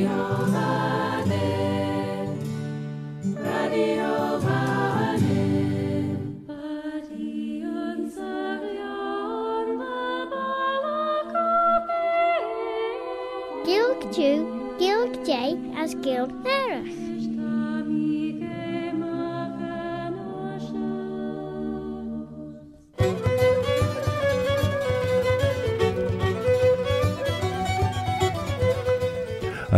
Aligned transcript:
Gilg 0.00 1.69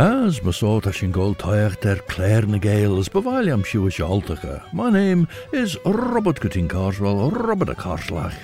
As 0.03 0.41
masort 0.41 0.89
as 0.89 0.97
sin 0.97 1.13
taocht 1.13 1.47
ar 1.47 1.77
er 1.87 2.03
Claire 2.09 2.49
na 2.49 2.59
Gales, 2.59 3.09
bhhail 3.09 3.53
am 3.53 3.63
siú 3.63 3.87
sealtacha. 3.87 4.61
My 4.73 4.91
name 4.91 5.29
is 5.53 5.79
Robert 5.85 6.41
Cutting 6.41 6.67
Carswell, 6.67 7.31
Robert 7.31 7.69
a 7.69 7.75
Carslach. 7.77 8.35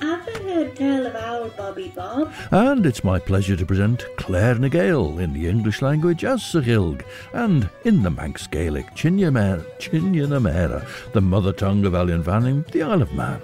I've 0.00 0.24
heard 0.42 0.74
tell 0.74 1.06
of 1.06 1.14
our 1.14 1.50
Bobby 1.50 1.92
Bob. 1.94 2.32
And 2.50 2.86
it's 2.86 3.04
my 3.04 3.18
pleasure 3.18 3.54
to 3.54 3.66
present 3.66 4.06
Claire 4.16 4.54
na 4.54 4.68
in 5.18 5.34
the 5.34 5.46
English 5.46 5.82
language 5.82 6.24
as 6.24 6.40
Sahilg, 6.40 7.02
and 7.34 7.68
in 7.84 8.02
the 8.02 8.10
Manx 8.10 8.46
Gaelic, 8.46 8.94
Chinyamera, 8.94 10.86
the 11.12 11.20
mother 11.20 11.52
tongue 11.52 11.84
of 11.84 11.92
Ellan 11.92 12.22
Vannin, 12.22 12.64
the 12.72 12.82
Isle 12.82 13.02
of 13.02 13.12
Man. 13.12 13.42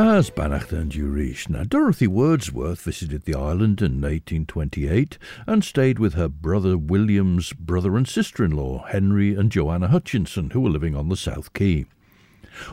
As 0.00 0.30
Bannacht 0.30 0.72
and. 0.72 1.50
Now, 1.50 1.62
Dorothy 1.64 2.06
Wordsworth 2.06 2.80
visited 2.80 3.26
the 3.26 3.34
island 3.34 3.82
in 3.82 4.00
1828 4.00 5.18
and 5.46 5.62
stayed 5.62 5.98
with 5.98 6.14
her 6.14 6.26
brother 6.26 6.78
William's 6.78 7.52
brother 7.52 7.98
and 7.98 8.08
sister 8.08 8.42
in 8.42 8.52
law, 8.52 8.82
Henry 8.86 9.34
and 9.34 9.52
Joanna 9.52 9.88
Hutchinson, 9.88 10.50
who 10.50 10.62
were 10.62 10.70
living 10.70 10.96
on 10.96 11.10
the 11.10 11.18
South 11.18 11.52
Quay. 11.52 11.84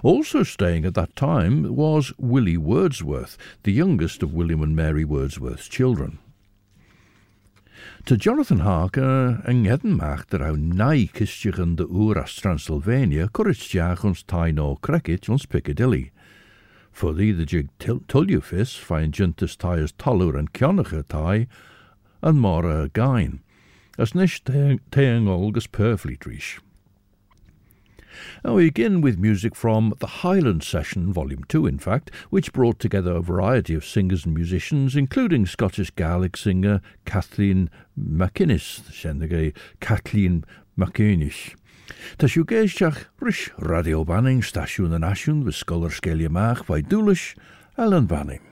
Also 0.03 0.43
staying 0.43 0.85
at 0.85 0.93
that 0.93 1.17
time 1.17 1.75
was 1.75 2.13
Willie 2.17 2.55
Wordsworth, 2.55 3.37
the 3.63 3.73
youngest 3.73 4.23
of 4.23 4.33
William 4.33 4.63
and 4.63 4.73
Mary 4.73 5.03
Wordsworth's 5.03 5.67
children. 5.67 6.19
To 8.05 8.15
Jonathan 8.15 8.59
Harker 8.59 9.43
yng 9.43 9.65
Ngeddenmach 9.65 10.31
yr 10.31 10.45
aw 10.47 10.55
nai 10.55 11.09
cystioch 11.11 11.59
yn 11.59 11.75
dy 11.75 11.91
ŵr 11.91 12.23
as 12.23 12.39
Transylvania, 12.39 13.27
cwrysdiach 13.27 14.05
ons 14.07 14.23
taino 14.23 14.77
cregit 14.79 15.27
ons 15.27 15.45
Piccadilly. 15.45 16.13
For 16.97 17.13
thee 17.13 17.31
the 17.31 17.45
jig 17.45 17.69
tuliufis 17.77 18.75
find 18.75 19.13
juntus 19.13 19.55
tires 19.55 19.91
tolur 19.91 20.35
and 20.35 20.51
kionacha 20.51 21.07
tai, 21.07 21.45
and 22.23 22.41
mora 22.41 22.89
gain, 22.89 23.41
as 23.99 24.15
nish 24.15 24.43
teang 24.43 24.79
olgus 24.91 25.67
perfleetrish. 25.67 26.57
Now 28.43 28.55
we 28.55 28.65
begin 28.65 29.01
with 29.01 29.19
music 29.19 29.53
from 29.55 29.93
the 29.99 30.07
Highland 30.07 30.63
Session, 30.63 31.13
Volume 31.13 31.43
2, 31.47 31.67
in 31.67 31.77
fact, 31.77 32.09
which 32.31 32.51
brought 32.51 32.79
together 32.79 33.11
a 33.11 33.21
variety 33.21 33.75
of 33.75 33.85
singers 33.85 34.25
and 34.25 34.33
musicians, 34.33 34.95
including 34.95 35.45
Scottish 35.45 35.91
Gaelic 35.95 36.35
singer 36.35 36.81
Kathleen 37.05 37.69
MacInnes, 37.95 39.53
Kathleen 39.79 40.43
MacInnes. 40.75 41.53
Tá 42.17 42.27
siú 42.27 42.47
radio 43.59 44.03
Banning 44.03 44.43
staisiún 44.43 44.95
na 44.95 44.99
náisiún 44.99 45.43
bhí 45.43 45.53
scolar 45.53 45.91
scéile 45.91 46.31
amach 46.31 46.63
bhaid 46.67 46.87
dúlais 46.87 47.35
a 47.75 47.85
an 47.85 48.07
Banning. 48.07 48.46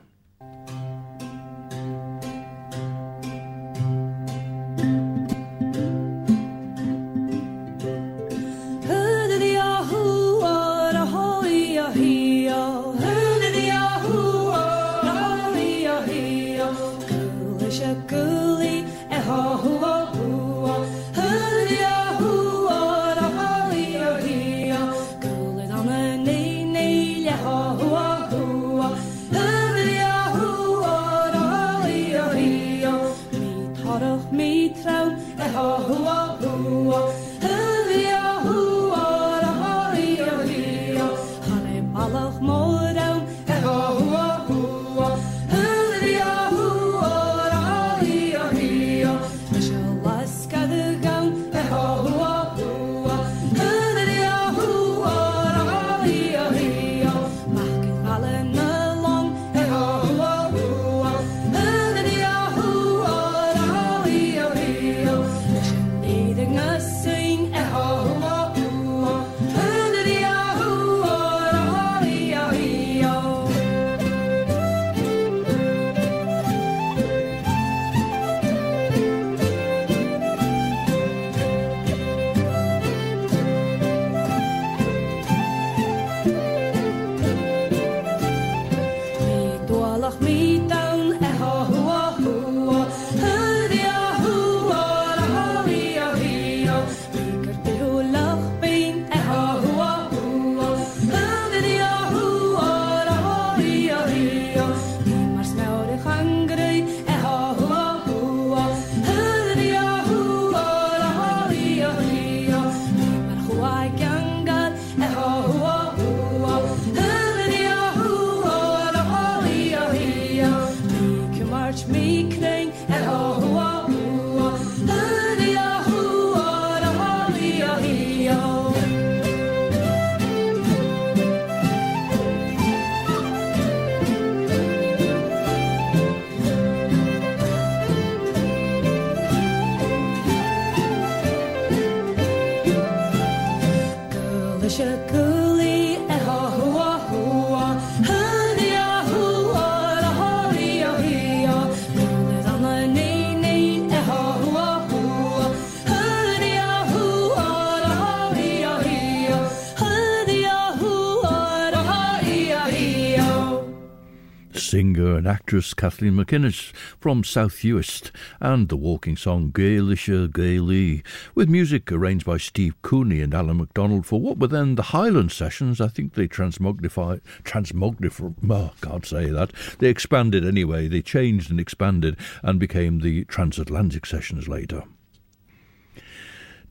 Singer 164.76 165.16
and 165.16 165.26
actress 165.26 165.74
Kathleen 165.74 166.16
MacInnes 166.16 166.74
from 167.00 167.24
South 167.24 167.60
Uist, 167.60 168.12
and 168.42 168.68
the 168.68 168.76
walking 168.76 169.16
song 169.16 169.52
Gaol 169.52 169.94
ise, 169.94 170.28
gaol 170.34 170.70
i, 170.70 171.02
with 171.34 171.48
music 171.48 171.90
arranged 171.94 172.26
by 172.26 172.36
Steve 172.36 172.76
Cooney 172.82 173.22
and 173.22 173.34
Alan 173.34 173.60
MacDonald 173.60 174.06
for 174.06 174.20
what 174.20 174.38
were 174.38 174.48
then 174.48 174.76
the 174.76 174.92
Highland 174.92 175.32
sessions. 175.32 175.80
I 175.80 175.88
think 175.88 176.16
they 176.16 176.28
transmogrified, 176.28 177.22
transmogrified, 177.46 178.36
oh, 178.50 178.72
can't 178.82 179.06
say 179.06 179.28
that. 179.28 179.54
They 179.80 179.88
expanded 179.88 180.46
anyway, 180.46 180.90
they 180.90 181.02
changed 181.02 181.50
and 181.50 181.58
expanded 181.58 182.18
and 182.44 182.60
became 182.60 183.00
the 183.00 183.24
transatlantic 183.24 184.06
sessions 184.06 184.50
later. 184.50 184.84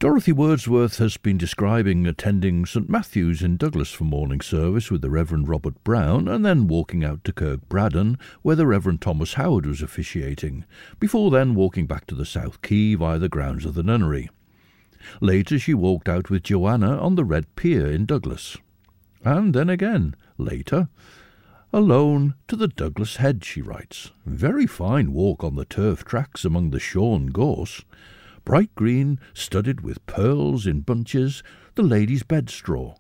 Dorothy 0.05 0.33
Wordsworth 0.33 0.99
has 0.99 1.17
been 1.17 1.39
describing 1.39 2.07
attending 2.07 2.67
St 2.67 2.91
Matthew's 2.91 3.41
in 3.41 3.57
Douglas 3.57 3.91
for 3.91 4.05
morning 4.05 4.43
service 4.43 4.91
with 4.91 5.01
the 5.01 5.09
Reverend 5.09 5.49
Robert 5.49 5.83
Brown 5.83 6.29
and 6.29 6.45
then 6.45 6.69
walking 6.69 7.03
out 7.03 7.25
to 7.25 7.33
Kirk 7.33 7.67
Braddan 7.71 8.19
where 8.43 8.55
the 8.55 8.67
Reverend 8.67 9.01
Thomas 9.01 9.33
Howard 9.33 9.65
was 9.65 9.81
officiating, 9.81 10.67
before 11.01 11.31
then 11.31 11.55
walking 11.55 11.87
back 11.87 12.07
to 12.09 12.15
the 12.15 12.27
South 12.27 12.61
Quay 12.61 12.97
via 12.97 13.19
the 13.19 13.31
grounds 13.31 13.65
of 13.65 13.73
the 13.73 13.83
nunnery. 13.83 14.29
Later 15.23 15.59
she 15.59 15.73
walked 15.73 16.11
out 16.11 16.29
with 16.29 16.43
Joanna 16.43 16.99
on 16.99 17.15
the 17.15 17.25
Red 17.25 17.57
Pier 17.57 17.87
in 17.87 18.05
Douglas. 18.05 18.59
And 19.25 19.55
then 19.55 19.71
again, 19.71 20.17
later, 20.37 20.91
alone 21.73 22.35
to 22.49 22.57
the 22.57 22.69
Douglas 22.69 23.17
Head, 23.17 23.43
she 23.43 23.63
writes. 23.63 24.11
Very 24.27 24.67
fine 24.67 25.15
walk 25.15 25.43
on 25.43 25.57
the 25.57 25.65
turf 25.65 26.05
tracks 26.05 26.45
among 26.45 26.73
the 26.73 26.79
shorn 26.79 27.29
gorse 27.29 27.87
bright 28.45 28.75
green, 28.75 29.19
studded 29.33 29.81
with 29.81 30.05
pearls 30.07 30.67
in 30.67 30.81
bunches, 30.81 31.43
the 31.75 31.83
lady's 31.83 32.23
bedstraw. 32.23 32.95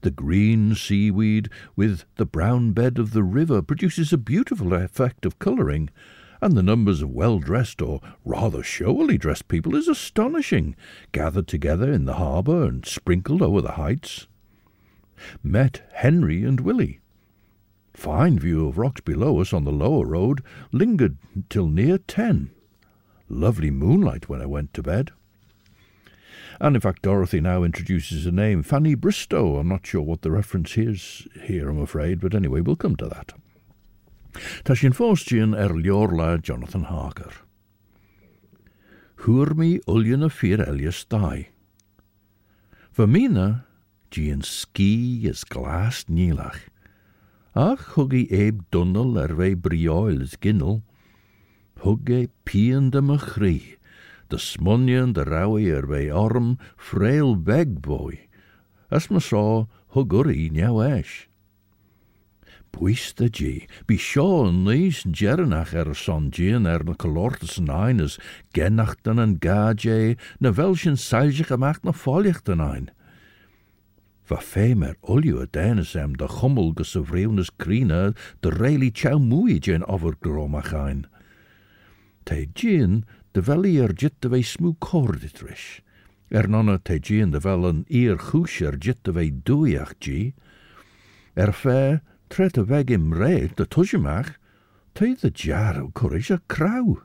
The 0.00 0.10
green 0.10 0.74
seaweed 0.74 1.50
with 1.74 2.04
the 2.16 2.26
brown 2.26 2.72
bed 2.72 2.98
of 2.98 3.12
the 3.12 3.24
river 3.24 3.62
produces 3.62 4.12
a 4.12 4.18
beautiful 4.18 4.72
effect 4.72 5.26
of 5.26 5.38
colouring, 5.38 5.90
and 6.40 6.56
the 6.56 6.62
numbers 6.62 7.02
of 7.02 7.10
well 7.10 7.40
dressed 7.40 7.82
or 7.82 8.00
rather 8.24 8.62
showily 8.62 9.18
dressed 9.18 9.48
people 9.48 9.74
is 9.74 9.88
astonishing, 9.88 10.76
gathered 11.12 11.48
together 11.48 11.92
in 11.92 12.04
the 12.04 12.14
harbour 12.14 12.64
and 12.64 12.86
sprinkled 12.86 13.42
over 13.42 13.60
the 13.60 13.72
heights. 13.72 14.28
Met 15.42 15.82
Henry 15.94 16.44
and 16.44 16.60
Willie. 16.60 17.00
Fine 17.92 18.38
view 18.38 18.68
of 18.68 18.78
rocks 18.78 19.00
below 19.00 19.40
us 19.40 19.52
on 19.52 19.64
the 19.64 19.72
lower 19.72 20.06
road, 20.06 20.44
lingered 20.70 21.18
till 21.50 21.66
near 21.66 21.98
ten. 21.98 22.52
Lovely 23.28 23.70
moonlight 23.70 24.28
when 24.28 24.40
I 24.40 24.46
went 24.46 24.72
to 24.74 24.82
bed. 24.82 25.10
And 26.60 26.74
in 26.74 26.80
fact, 26.80 27.02
Dorothy 27.02 27.40
now 27.40 27.62
introduces 27.62 28.26
a 28.26 28.32
name, 28.32 28.62
Fanny 28.62 28.94
Bristow. 28.94 29.58
I'm 29.58 29.68
not 29.68 29.86
sure 29.86 30.02
what 30.02 30.22
the 30.22 30.30
reference 30.30 30.76
is 30.76 31.28
here, 31.44 31.68
I'm 31.68 31.80
afraid, 31.80 32.20
but 32.20 32.34
anyway, 32.34 32.60
we'll 32.60 32.76
come 32.76 32.96
to 32.96 33.06
that. 33.06 33.32
Ta 34.64 34.74
sy'n 34.74 34.94
er 35.54 35.70
liorla 35.74 36.42
Jonathan 36.42 36.84
Harker. 36.84 37.32
Hwyr 39.24 39.54
mi 39.54 39.78
ulion 39.86 40.22
y 40.22 40.30
ffyr 40.30 40.66
Elias 40.66 41.04
dau. 41.04 41.44
Fy 42.92 43.06
mina, 43.06 43.64
ys 44.14 45.44
glas 45.44 46.04
nilach. 46.08 46.60
Ach 47.54 47.82
hwg 47.94 48.14
i 48.14 48.26
eb 48.30 48.62
dwnnel 48.70 49.18
er 49.18 49.34
fe 49.34 49.54
brioel 49.54 50.22
ys 50.22 50.36
gynnel, 50.36 50.82
hugge 51.82 52.28
pian 52.44 52.90
de 52.90 53.00
machri, 53.00 53.76
de 54.28 54.38
smunnion 54.38 55.12
de 55.12 55.22
rawi 55.22 55.70
er 55.70 55.86
bij 55.86 56.12
arm, 56.12 56.58
frail 56.76 57.36
boy. 57.80 58.28
As 58.90 59.08
ma 59.08 59.18
saw, 59.18 59.66
huguri 59.94 60.50
nieuw 60.50 60.82
esh. 60.82 61.26
Puiste 62.70 63.28
G, 63.32 63.66
be 63.86 63.96
sure 63.96 64.52
nys 64.52 65.04
jernach 65.10 65.72
er 65.74 65.94
son 65.96 66.28
gien 66.30 66.66
er 66.66 66.84
na 66.84 66.94
colortes 66.94 67.58
nines, 67.58 68.18
genachten 68.52 69.18
en 69.18 69.36
gaje, 69.40 70.16
na 70.38 70.52
welschen 70.52 70.98
seilje 70.98 71.44
gemaakt 71.44 71.82
na 71.82 71.92
vollichten 71.92 72.60
ein. 72.60 72.90
Va 74.28 74.40
femer 74.44 74.96
olio 75.00 75.46
deines 75.50 75.94
em 75.96 76.16
de 76.16 76.28
gummel 76.28 76.74
gesovreeuwnes 76.76 77.48
krine, 77.56 78.12
de 78.40 78.50
reili 78.52 78.90
chau 78.92 79.16
moeie 79.18 79.56
gen 79.64 79.86
overgromach 79.88 80.74
ein. 80.76 81.06
Te 82.28 82.44
gin 82.54 83.02
de 83.32 83.42
fel 83.44 83.64
i'r 83.64 83.94
jit 83.96 84.16
de 84.20 84.28
fe 84.32 84.42
smw 84.44 84.74
cordit 84.84 85.40
rish. 85.44 85.80
Er 86.28 86.48
nonna 86.52 86.76
te 86.78 86.98
gin 87.00 87.32
de 87.32 87.40
fel 87.40 87.64
yn 87.64 87.84
i'r 87.88 88.20
chwsier 88.28 88.76
jit 88.76 89.00
de 89.08 89.14
fe 89.16 89.30
dwyach 89.48 89.94
gi. 90.04 90.20
Er 91.40 91.54
fe 91.56 92.00
tret 92.28 92.60
y 92.60 92.64
feg 92.68 92.92
im 92.92 93.12
re 93.16 93.48
de 93.56 93.64
twysimach, 93.64 94.34
te 94.92 95.14
de 95.22 95.30
jar 95.32 95.80
o 95.80 95.88
cwrys 95.96 96.30
a 96.34 96.40
craw. 96.52 96.98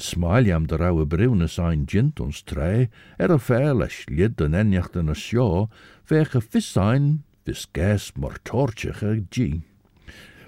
Smael 0.00 0.48
am 0.54 0.66
de 0.66 0.78
raw 0.80 0.96
y 1.02 1.06
briwnys 1.12 1.58
ein 1.60 1.84
jint 1.86 2.20
ons 2.24 2.40
tre, 2.48 2.88
er 3.20 3.34
y 3.34 3.38
fe 3.38 3.60
leis 3.76 4.02
lid 4.08 4.40
yn 4.42 4.56
eniacht 4.56 4.96
yn 4.96 5.12
y 5.12 5.16
sio, 5.20 5.68
fech 6.08 6.34
y 6.38 6.42
ffisain 6.42 7.10
fys 7.44 7.66
ges 7.76 8.10
mor 8.16 8.40
torchach 8.48 9.04
a 9.04 9.12
gi. 9.30 9.60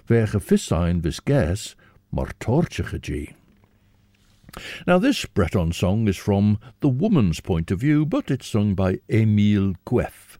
Fech 0.08 0.34
y 0.38 0.40
ffisain 0.40 1.04
fys 1.04 1.20
ges 1.28 1.74
mor 2.10 2.32
torchach 2.40 2.96
a 2.96 3.02
gi. 3.10 3.26
Now, 4.86 4.98
this 4.98 5.24
Breton 5.24 5.72
song 5.72 6.08
is 6.08 6.16
from 6.16 6.58
the 6.80 6.88
woman's 6.88 7.40
point 7.40 7.70
of 7.70 7.80
view, 7.80 8.06
but 8.06 8.30
it's 8.30 8.46
sung 8.46 8.74
by 8.74 9.00
Émile 9.08 9.74
Cueff. 9.84 10.38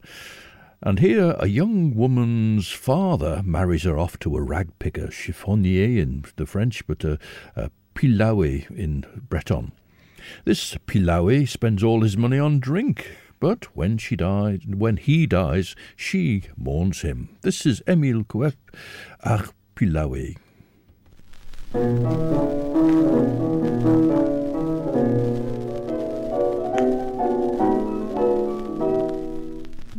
And 0.81 0.99
here, 0.99 1.35
a 1.39 1.47
young 1.47 1.93
woman's 1.93 2.69
father 2.69 3.41
marries 3.43 3.83
her 3.83 3.99
off 3.99 4.17
to 4.19 4.37
a 4.37 4.41
rag 4.41 4.69
picker, 4.79 5.07
chiffonnier 5.07 6.01
in 6.01 6.23
the 6.37 6.45
French, 6.45 6.87
but 6.87 7.03
a, 7.03 7.19
a 7.55 7.69
pillaouer 7.95 8.69
in 8.71 9.05
Breton. 9.29 9.73
This 10.45 10.75
pillaouer 10.87 11.47
spends 11.47 11.83
all 11.83 12.01
his 12.01 12.15
money 12.15 12.39
on 12.39 12.59
drink, 12.59 13.17
but 13.41 13.75
when 13.75 13.97
she 13.97 14.15
dies, 14.15 14.61
when 14.65 14.97
he 14.97 15.25
dies, 15.25 15.75
she 15.95 16.43
mourns 16.55 17.01
him. 17.01 17.29
This 17.41 17.65
is 17.65 17.81
Émile 17.81 18.27
Cueff, 18.27 18.55
Ar 19.23 19.49
pillaouer. 19.75 20.37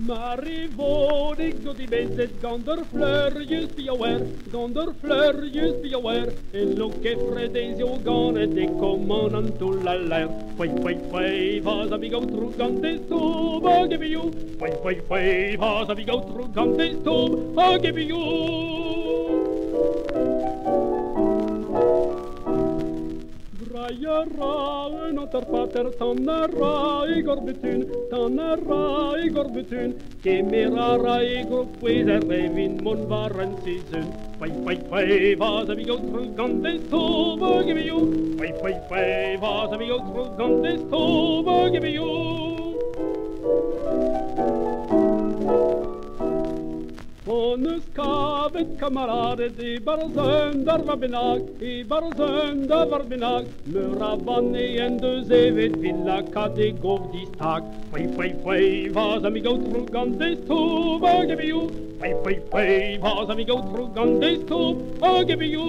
Marivorig 0.04 1.64
do 1.64 1.72
di 1.72 1.86
bezet 1.88 2.42
gonder 2.42 2.84
fleur, 2.92 3.32
just 3.48 3.74
be 3.74 3.88
aware, 3.88 4.20
gonder 4.52 4.92
fleur, 5.00 5.48
just 5.48 5.80
be 5.80 5.94
aware. 5.94 6.28
En 6.52 6.76
loke 6.76 7.16
fredesio 7.24 7.96
gane 8.04 8.52
de 8.52 8.66
common 8.76 9.56
to 9.56 9.72
la 9.80 9.94
la. 9.94 10.28
Wait, 10.58 10.76
wait, 10.84 11.00
wait, 11.10 11.62
vas 11.62 11.90
a 11.90 11.96
big 11.96 12.12
out 12.12 12.28
through 12.28 12.52
gante 12.58 13.00
stove, 13.06 13.64
I'll 13.64 13.88
give 13.88 14.04
you. 14.04 14.30
Wait, 14.60 14.76
wait, 14.84 15.08
wait, 15.08 15.56
vas 15.56 15.88
a 15.88 15.94
big 15.94 16.10
out 16.10 16.28
through 16.28 16.48
gante 16.52 17.00
stove, 17.00 17.56
I'll 17.56 17.78
give 17.78 17.96
you. 17.96 19.39
Jara 23.98 25.08
en 25.08 25.18
ater 25.18 25.44
pater 25.50 25.90
tannera 25.98 27.04
i 27.10 27.22
gorbetun, 27.22 27.80
tannera 28.10 29.18
i 29.18 29.28
gorbetun. 29.28 29.94
Kemerara 30.22 31.16
i 31.24 31.42
gropwys 31.48 32.08
er 32.08 32.20
revin 32.28 32.78
mon 32.84 33.06
varen 33.08 33.56
sisyn. 33.64 34.06
Wai, 34.38 34.50
wai, 34.66 34.78
wai, 34.90 35.34
vas 35.34 35.68
a 35.68 35.74
vi 35.74 35.84
gaut 35.84 36.02
rugandes 36.14 36.80
tova 36.90 37.64
give 37.66 37.84
you. 37.84 38.00
Wai, 38.38 38.52
wai, 38.62 38.74
wai, 38.90 39.36
vas 39.40 39.72
a 39.72 39.78
vi 39.78 39.88
gaut 39.88 40.06
rugandes 40.14 40.80
tova 40.90 41.70
give 41.72 41.88
you. 41.88 42.10
Onus 47.30 47.84
kavet 47.94 48.70
kamarader 48.78 49.52
i 49.62 49.78
barzöndar 49.86 50.80
var 50.86 50.96
benag, 50.96 51.42
i 51.62 51.84
barzöndar 51.84 52.86
var 52.90 53.04
benag. 53.10 53.44
Mura 53.64 54.16
vanne 54.16 54.64
en 54.86 54.98
du 54.98 55.22
zevet 55.24 55.76
villa 55.76 56.22
kade 56.34 56.70
govdis 56.82 57.30
tag. 57.38 57.62
Fai, 57.92 58.08
fai, 58.16 58.34
fai, 58.44 58.88
vas 58.88 59.24
amigo 59.24 59.54
trugandes 59.70 60.38
tu, 60.48 60.60
vage 60.98 61.36
vi 61.38 61.46
ju. 61.52 61.62
Fai, 62.00 62.14
fai, 62.24 62.36
fai, 62.50 62.98
vas 62.98 63.30
amigo 63.30 63.62
trugandes 63.72 64.46
tu, 64.48 64.62
vage 64.98 65.36
vi 65.38 65.52
ju. 65.54 65.66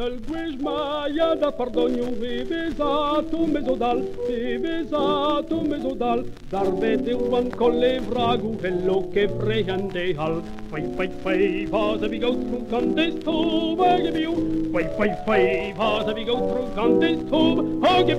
Salguej 0.00 0.52
maia 0.64 1.34
da 1.40 1.50
pardonju 1.52 2.06
vi 2.20 2.36
besato 2.50 3.40
mesodal, 3.54 3.98
vi 4.26 4.56
besato 4.62 5.58
mesodal, 5.60 6.22
dar 6.50 6.70
vede 6.80 7.12
un 7.12 7.50
colle 7.50 8.00
vragu 8.08 8.54
vello 8.62 9.10
che 9.12 9.28
frejande 9.28 10.04
hal. 10.16 10.40
Fai 10.70 10.84
fai 10.96 11.10
fai 11.22 11.66
vasa 11.66 12.08
vi 12.08 12.18
go 12.18 12.30
trucante 12.32 13.10
sto 13.20 13.74
vage 13.76 14.10
viu. 14.16 14.32
Fai 14.72 14.86
fai 14.96 15.10
fai 15.26 15.74
vasa 15.76 16.14
vi 16.14 16.24
go 16.24 16.38
trucante 16.48 17.18
sto 17.26 17.42
vage 17.84 18.14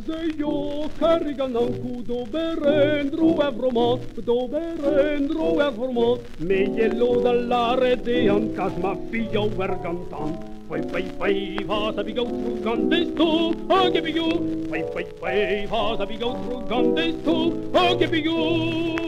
As 0.00 0.34
io 0.38 0.88
carigano 0.96 1.60
un 1.60 1.78
cudo 1.78 2.24
berendro 2.24 3.36
e 3.46 3.50
vromo, 3.50 4.00
do 4.14 4.48
berendro 4.48 5.60
e 5.60 5.70
vromo, 5.70 6.18
me 6.38 6.62
yello 6.74 7.20
dalla 7.20 7.74
rete 7.78 8.26
an 8.28 8.50
cas 8.54 8.72
ma 8.76 8.96
figlio 9.10 9.48
vergantan. 9.48 10.38
Fai 10.68 10.82
fai 10.88 11.04
fai 11.18 11.64
vas 11.66 11.98
a 11.98 12.02
bigo 12.02 12.24
through 12.24 12.62
gandes 12.62 13.12
to, 13.14 13.54
I'll 13.68 13.90
give 13.90 14.08
you. 14.08 14.64
Fai 14.70 14.84
fai 14.94 15.04
fai 15.20 15.66
vas 15.66 16.00
a 16.00 16.06
bigo 16.06 16.32
through 16.44 16.66
gandes 16.66 17.22
to, 17.22 17.70
I'll 17.74 17.96
give 17.98 18.14
you. 18.14 19.00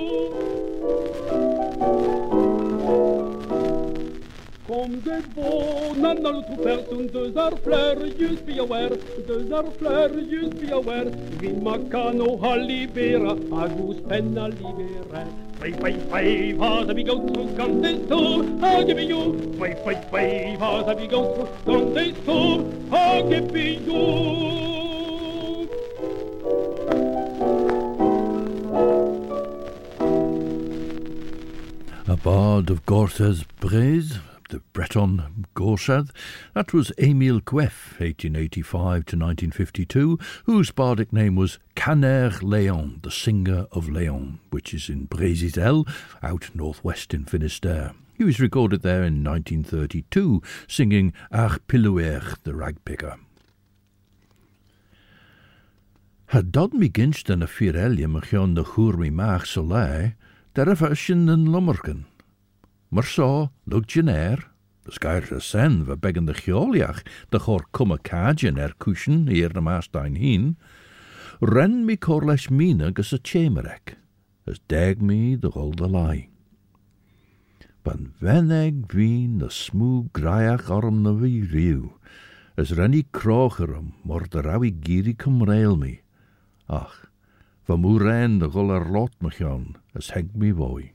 Kom 4.72 4.90
de 5.04 5.20
bonen 5.34 6.22
naar 6.22 6.32
de 6.32 6.54
persoon, 6.62 7.08
deux 7.12 7.34
ar 7.34 7.52
fleur, 7.62 7.96
just 8.18 8.44
be 8.44 8.58
aware, 8.58 8.92
um 8.92 9.26
deux 9.26 9.52
ar 9.52 9.64
fleur, 9.76 10.10
just 10.30 10.60
be 10.60 10.72
aware. 10.72 11.10
Vi 11.40 11.48
macano 11.48 12.38
ha 12.40 12.54
libera, 12.56 13.36
agus 13.62 13.96
penna 14.08 14.48
libera. 14.48 15.26
Fai, 15.58 15.72
fai, 15.80 15.92
fai, 16.10 16.54
vas 16.56 16.94
vi 16.94 17.04
go 17.04 17.16
through 17.26 17.50
Gandes 17.58 17.98
too, 18.08 18.58
I'll 18.62 18.84
give 18.86 19.00
you. 19.00 19.22
Fai, 19.58 19.74
fai, 19.84 19.96
fai, 20.10 20.56
vas 20.58 20.96
vi 20.96 21.06
go 21.06 21.20
through 21.34 21.48
Gandes 21.66 22.16
too, 22.24 22.64
I'll 22.90 23.28
give 23.28 23.56
you. 23.56 23.92
A 32.08 32.16
bard 32.16 32.70
of 32.70 32.86
Gorses 32.86 33.44
Braise, 33.60 34.18
the 34.52 34.60
Breton 34.74 35.46
Gorsad. 35.56 36.10
That 36.52 36.74
was 36.74 36.92
Emile 36.98 37.40
Cueff, 37.40 37.94
1885 37.98 39.06
to 39.06 39.16
1952, 39.16 40.18
whose 40.44 40.70
bardic 40.70 41.10
name 41.10 41.36
was 41.36 41.58
Caner 41.74 42.30
Léon, 42.42 43.00
the 43.02 43.10
singer 43.10 43.66
of 43.72 43.86
Léon, 43.86 44.40
which 44.50 44.74
is 44.74 44.90
in 44.90 45.08
Brésil, 45.08 45.88
out 46.22 46.50
northwest 46.54 47.14
in 47.14 47.24
Finisterre. 47.24 47.94
He 48.18 48.24
was 48.24 48.40
recorded 48.40 48.82
there 48.82 49.02
in 49.02 49.24
1932, 49.24 50.42
singing 50.68 51.14
Ar 51.30 51.58
pillaouer, 51.66 52.36
the 52.42 52.52
ragpicker. 52.52 53.18
Had 56.26 56.52
dod 56.52 56.74
mi 56.74 56.90
ginst 56.90 57.32
yn 57.32 57.40
y 57.40 57.48
ffirelia 57.48 58.08
my 58.08 58.20
chion 58.20 58.52
na 58.52 58.64
chwr 58.64 59.00
mi 59.00 59.08
mach 59.08 59.46
so 59.46 59.62
le, 59.62 60.12
dar 60.52 60.68
a 60.68 60.76
fashion 60.76 61.30
yn 61.32 61.48
lommerken. 61.48 62.04
Mar 62.92 63.08
so, 63.08 63.48
lwg 63.64 63.86
gener, 63.88 64.52
Bys 64.84 64.98
gair 64.98 65.24
y 65.30 65.38
sen 65.40 65.84
fy 65.86 65.94
began 65.96 66.26
de 66.26 66.34
chioliach, 66.34 67.04
de 67.30 67.38
chor 67.38 67.62
cum 67.72 67.92
a 67.94 67.98
cajin 67.98 68.58
er 68.58 68.74
cushion 68.82 69.28
i'r 69.30 69.54
na 69.54 69.62
mastein 69.62 70.16
hin, 70.18 70.56
ren 71.40 71.86
mi 71.86 71.96
corleis 71.96 72.50
mina 72.50 72.90
gus 72.90 73.14
a 73.14 73.18
chemerek, 73.18 73.94
as 74.44 74.58
deg 74.68 75.00
mi 75.00 75.36
de 75.36 75.48
gol 75.54 75.70
de 75.78 75.86
lai. 75.86 76.28
Ban 77.86 78.10
veneg 78.20 78.90
vin 78.92 79.38
na 79.38 79.48
smw 79.48 80.10
graiach 80.12 80.68
orm 80.68 81.02
na 81.02 81.12
vi 81.16 81.46
riw, 81.46 81.92
as 82.58 82.74
renni 82.76 83.04
crocherum 83.14 83.94
mor 84.04 84.26
de 84.26 84.42
rawi 84.42 84.72
giri 84.84 85.14
cum 85.14 85.44
rail 85.46 85.76
mi. 85.76 86.00
Ach, 86.68 87.06
va 87.70 87.78
mw 87.78 88.00
ren 88.02 88.40
de 88.42 88.50
gol 88.50 88.74
ar 88.74 88.90
lot 88.90 89.14
machon, 89.22 89.76
as 89.94 90.10
heg 90.10 90.34
mi 90.34 90.50
voi. 90.50 90.90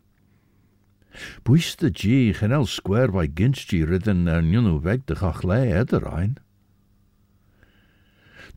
Bwys 1.44 1.76
dy 1.80 1.90
gi 2.00 2.20
chanel 2.40 2.68
sgwer 2.70 3.12
fai 3.16 3.28
ginsti 3.28 3.84
rydyn 3.86 4.28
ar 4.32 4.44
nhw 4.46 4.78
veg 4.84 5.06
de 5.08 5.16
chach 5.22 5.44
le 5.44 5.60
eder 5.82 6.06
ein. 6.08 6.38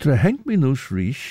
Tre 0.00 0.16
henk 0.16 0.46
mi 0.46 0.56
nws 0.56 0.88
rys, 0.94 1.22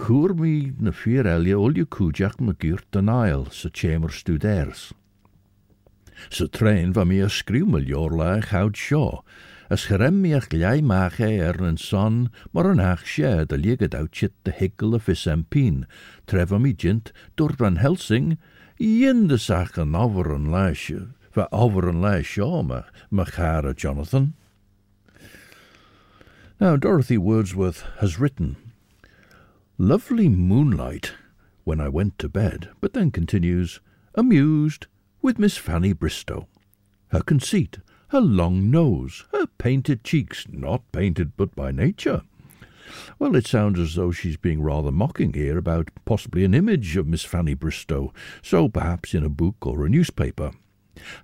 chwr 0.00 0.32
mi 0.34 0.72
na 0.80 0.92
ffyr 0.96 1.28
elia 1.28 1.58
olio 1.60 1.84
cwjach 1.84 2.38
ma 2.40 2.54
gyrt 2.56 2.96
yn 3.00 3.10
ail 3.12 3.48
sa 3.52 3.68
chamber 3.68 4.12
studers. 4.12 4.92
Sa 6.30 6.46
trein 6.46 6.94
va 6.96 7.04
mi 7.04 7.18
ysgriw 7.20 7.66
ma 7.68 7.80
lior 7.82 8.14
la 8.16 8.40
chawd 8.40 8.78
sio, 8.80 9.22
as 9.68 9.86
charem 9.88 10.20
mi 10.22 10.32
ach 10.34 10.48
liai 10.52 10.80
mach 10.80 11.20
e 11.20 11.30
er 11.42 11.60
yn 11.68 11.76
son, 11.80 12.30
mor 12.52 12.70
yn 12.70 12.80
ach 12.80 13.04
sie 13.08 13.44
da 13.50 13.56
liegad 13.60 13.96
out 13.98 14.12
chit 14.12 14.34
de 14.44 14.52
higel 14.52 14.94
of 14.94 15.08
is 15.08 15.26
empin, 15.26 15.84
tref 16.26 16.52
mi 16.52 16.72
jint, 16.72 17.12
dwrd 17.36 17.58
van 17.60 17.80
Helsing, 17.82 18.36
De 18.76 19.38
sach 19.38 19.78
an 19.78 19.94
over 19.94 20.34
an 20.34 20.46
leisje, 20.46 21.14
va 21.32 21.48
over 21.52 21.88
an 21.88 22.00
leisje 22.00 22.66
me, 22.66 22.82
me 23.10 23.24
chara 23.24 23.72
Jonathan. 23.72 24.34
Now, 26.60 26.76
Dorothy 26.76 27.16
Wordsworth 27.16 27.84
has 27.98 28.18
written, 28.18 28.56
Lovely 29.78 30.28
moonlight 30.28 31.12
when 31.62 31.80
I 31.80 31.88
went 31.88 32.18
to 32.18 32.28
bed, 32.28 32.70
but 32.80 32.94
then 32.94 33.10
continues, 33.10 33.80
amused 34.14 34.86
with 35.22 35.38
Miss 35.38 35.56
Fanny 35.56 35.92
Bristow. 35.92 36.48
Her 37.08 37.20
conceit, 37.20 37.78
her 38.08 38.20
long 38.20 38.70
nose, 38.70 39.24
her 39.32 39.46
painted 39.46 40.02
cheeks, 40.02 40.46
not 40.50 40.90
painted 40.90 41.36
but 41.36 41.54
by 41.54 41.70
nature. 41.70 42.22
Well, 43.18 43.36
it 43.36 43.46
sounds 43.46 43.78
as 43.78 43.94
though 43.94 44.12
she's 44.12 44.36
being 44.36 44.62
rather 44.62 44.90
mocking 44.90 45.32
here 45.32 45.58
about 45.58 45.90
possibly 46.04 46.44
an 46.44 46.54
image 46.54 46.96
of 46.96 47.06
Miss 47.06 47.24
Fanny 47.24 47.54
Bristow, 47.54 48.12
so 48.42 48.68
perhaps 48.68 49.14
in 49.14 49.24
a 49.24 49.28
book 49.28 49.66
or 49.66 49.84
a 49.84 49.88
newspaper. 49.88 50.52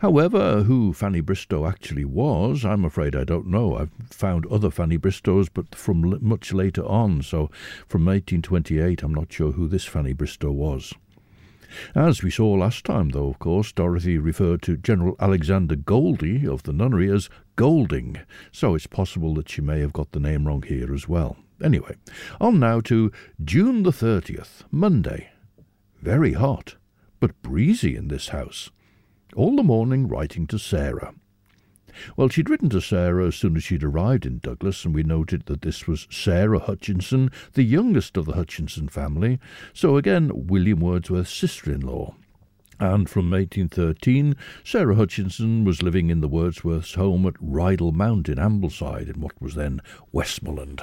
However, 0.00 0.64
who 0.64 0.92
Fanny 0.92 1.20
Bristow 1.20 1.64
actually 1.66 2.04
was, 2.04 2.64
I'm 2.64 2.84
afraid 2.84 3.14
I 3.14 3.22
don't 3.22 3.46
know. 3.46 3.76
I've 3.76 3.92
found 4.10 4.44
other 4.46 4.70
Fanny 4.70 4.96
Bristows, 4.96 5.48
but 5.48 5.74
from 5.74 6.18
much 6.20 6.52
later 6.52 6.84
on, 6.84 7.22
so 7.22 7.50
from 7.86 8.04
1828, 8.04 9.02
I'm 9.02 9.14
not 9.14 9.32
sure 9.32 9.52
who 9.52 9.68
this 9.68 9.84
Fanny 9.84 10.12
Bristow 10.12 10.50
was. 10.50 10.92
As 11.94 12.20
we 12.20 12.30
saw 12.30 12.50
last 12.54 12.84
time, 12.84 13.10
though, 13.10 13.28
of 13.28 13.38
course, 13.38 13.70
Dorothy 13.70 14.18
referred 14.18 14.60
to 14.62 14.76
General 14.76 15.14
Alexander 15.20 15.76
Goldie 15.76 16.44
of 16.44 16.64
the 16.64 16.72
nunnery 16.72 17.08
as 17.08 17.30
Golding, 17.54 18.18
so 18.50 18.74
it's 18.74 18.88
possible 18.88 19.34
that 19.34 19.48
she 19.48 19.60
may 19.60 19.78
have 19.78 19.92
got 19.92 20.10
the 20.10 20.18
name 20.18 20.48
wrong 20.48 20.62
here 20.62 20.92
as 20.92 21.08
well. 21.08 21.36
Anyway, 21.62 21.94
on 22.40 22.58
now 22.58 22.80
to 22.80 23.12
June 23.44 23.82
the 23.82 23.90
30th, 23.90 24.62
Monday. 24.70 25.30
Very 26.00 26.32
hot, 26.32 26.76
but 27.20 27.42
breezy 27.42 27.96
in 27.96 28.08
this 28.08 28.28
house. 28.28 28.70
All 29.36 29.56
the 29.56 29.62
morning 29.62 30.08
writing 30.08 30.46
to 30.48 30.58
Sarah. 30.58 31.14
Well, 32.16 32.28
she'd 32.28 32.48
written 32.48 32.70
to 32.70 32.80
Sarah 32.80 33.26
as 33.26 33.34
soon 33.34 33.56
as 33.56 33.64
she'd 33.64 33.84
arrived 33.84 34.24
in 34.24 34.38
Douglas, 34.38 34.84
and 34.84 34.94
we 34.94 35.02
noted 35.02 35.46
that 35.46 35.62
this 35.62 35.86
was 35.86 36.06
Sarah 36.10 36.60
Hutchinson, 36.60 37.30
the 37.52 37.62
youngest 37.62 38.16
of 38.16 38.26
the 38.26 38.34
Hutchinson 38.34 38.88
family, 38.88 39.38
so 39.72 39.96
again 39.96 40.30
William 40.46 40.80
Wordsworth's 40.80 41.34
sister 41.34 41.72
in 41.72 41.80
law. 41.80 42.14
And 42.78 43.10
from 43.10 43.30
1813, 43.30 44.36
Sarah 44.64 44.94
Hutchinson 44.94 45.64
was 45.64 45.82
living 45.82 46.08
in 46.08 46.20
the 46.20 46.28
Wordsworths' 46.28 46.94
home 46.94 47.26
at 47.26 47.34
Rydal 47.34 47.92
Mount 47.92 48.30
in 48.30 48.38
Ambleside, 48.38 49.14
in 49.14 49.20
what 49.20 49.40
was 49.40 49.54
then 49.54 49.82
Westmoreland. 50.12 50.82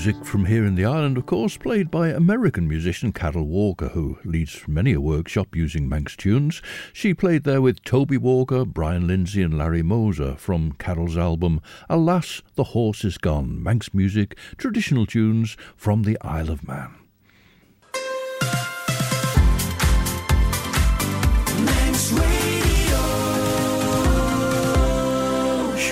music 0.00 0.24
from 0.24 0.46
here 0.46 0.64
in 0.64 0.76
the 0.76 0.84
island, 0.86 1.18
of 1.18 1.26
course, 1.26 1.58
played 1.58 1.90
by 1.90 2.08
American 2.08 2.66
musician 2.66 3.12
Carol 3.12 3.44
Walker, 3.44 3.88
who 3.88 4.18
leads 4.24 4.66
many 4.66 4.94
a 4.94 5.00
workshop 5.00 5.54
using 5.54 5.86
Manx 5.90 6.16
tunes. 6.16 6.62
She 6.94 7.12
played 7.12 7.44
there 7.44 7.60
with 7.60 7.84
Toby 7.84 8.16
Walker, 8.16 8.64
Brian 8.64 9.06
Lindsay, 9.06 9.42
and 9.42 9.58
Larry 9.58 9.82
Moser 9.82 10.36
from 10.36 10.72
Carol's 10.72 11.18
album 11.18 11.60
Alas, 11.90 12.40
the 12.54 12.64
Horse 12.64 13.04
is 13.04 13.18
Gone 13.18 13.62
Manx 13.62 13.92
music, 13.92 14.38
traditional 14.56 15.04
tunes 15.04 15.58
from 15.76 16.04
the 16.04 16.16
Isle 16.22 16.48
of 16.48 16.66
Man. 16.66 16.94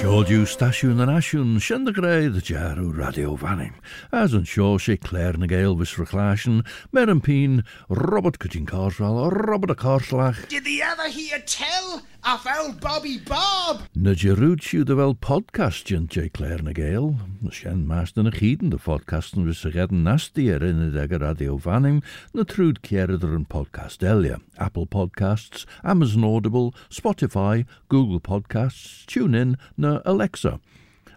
Yn 0.09 1.11
asiwn, 1.13 1.59
sy'n 1.61 1.85
dy 1.85 1.93
greu 1.93 2.31
dy 2.33 2.41
jarw 2.41 2.87
radio 2.97 3.35
fanim. 3.37 3.75
As 4.09 4.33
yn 4.33 4.47
sio 4.49 4.79
se 4.81 4.97
Claare 4.97 5.37
ny 5.37 5.47
Gael 5.51 5.77
fys 5.77 5.93
reclashen, 6.01 6.63
mer 6.97 7.13
yn 7.13 7.21
pyn, 7.21 7.61
Robert 7.93 8.39
Cutting 8.41 8.65
Carswell, 8.65 9.29
Robert 9.29 9.75
y 9.75 9.77
Carslach. 9.77 10.49
Did 10.49 10.65
the 10.65 10.81
other 10.83 11.11
hear 11.13 11.39
tell 11.45 12.01
of 12.25 12.47
old 12.47 12.81
Bobby 12.81 13.19
Bob? 13.19 13.83
Na 13.93 14.13
jerwyd 14.17 14.63
siw 14.65 14.85
dy 14.87 14.95
fel 14.99 15.15
podcast 15.23 15.91
jyn 15.91 16.07
je 16.13 16.29
Claare 16.35 16.65
ny 16.65 16.75
Gael. 16.77 17.11
Sien 17.55 17.85
mas 17.89 18.15
dyn 18.17 18.31
y 18.31 18.33
chyd 18.35 18.63
yn 18.65 18.73
dy 18.73 18.81
podcasten 18.83 19.47
fys 19.47 19.65
y 19.69 19.73
gedyn 19.75 20.05
nasti 20.07 20.49
er 20.53 20.65
y 20.67 20.73
deg 20.95 21.15
radio 21.23 21.59
fanim, 21.63 22.01
na 22.35 22.47
trwyd 22.49 22.81
cierydd 22.87 23.27
yn 23.27 23.45
podcast 23.51 24.03
elia. 24.03 24.39
Apple 24.57 24.87
Podcasts, 24.87 25.67
Amazon 25.83 26.27
Audible, 26.29 26.73
Spotify, 26.89 27.67
Google 27.89 28.21
Podcasts, 28.21 29.05
TuneIn, 29.11 29.57
na 29.77 29.99
Alexa. 30.05 30.59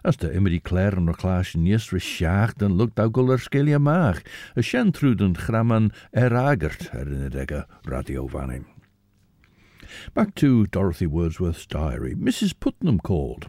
As 0.02 0.18
de 0.18 0.32
immer 0.34 0.50
die 0.50 0.62
Claire 0.62 0.98
en 0.98 1.06
reclaas 1.10 1.54
nies 1.54 1.92
resjaagd 1.94 2.62
en 2.62 2.76
lukt 2.76 2.98
ook 2.98 3.18
al 3.22 3.32
er 3.38 3.80
maag. 3.80 4.22
A 4.56 4.62
shen 4.62 4.90
truden 4.90 5.38
gramman 5.38 5.92
eragert 6.10 6.90
herinnerdegge 6.90 7.66
radio 7.86 8.26
van. 8.26 8.64
Back 10.14 10.34
to 10.36 10.66
Dorothy 10.66 11.06
Wordsworth's 11.06 11.66
diary. 11.66 12.14
Mrs. 12.14 12.54
Putnam 12.58 12.98
called. 13.00 13.48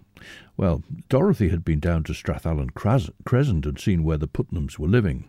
Well, 0.57 0.83
Dorothy 1.09 1.49
had 1.49 1.65
been 1.65 1.79
down 1.79 2.03
to 2.03 2.13
Strathallan 2.13 2.73
Crescent 2.73 3.65
and 3.65 3.79
seen 3.79 4.03
where 4.03 4.17
the 4.17 4.27
Putnams 4.27 4.77
were 4.77 4.87
living. 4.87 5.25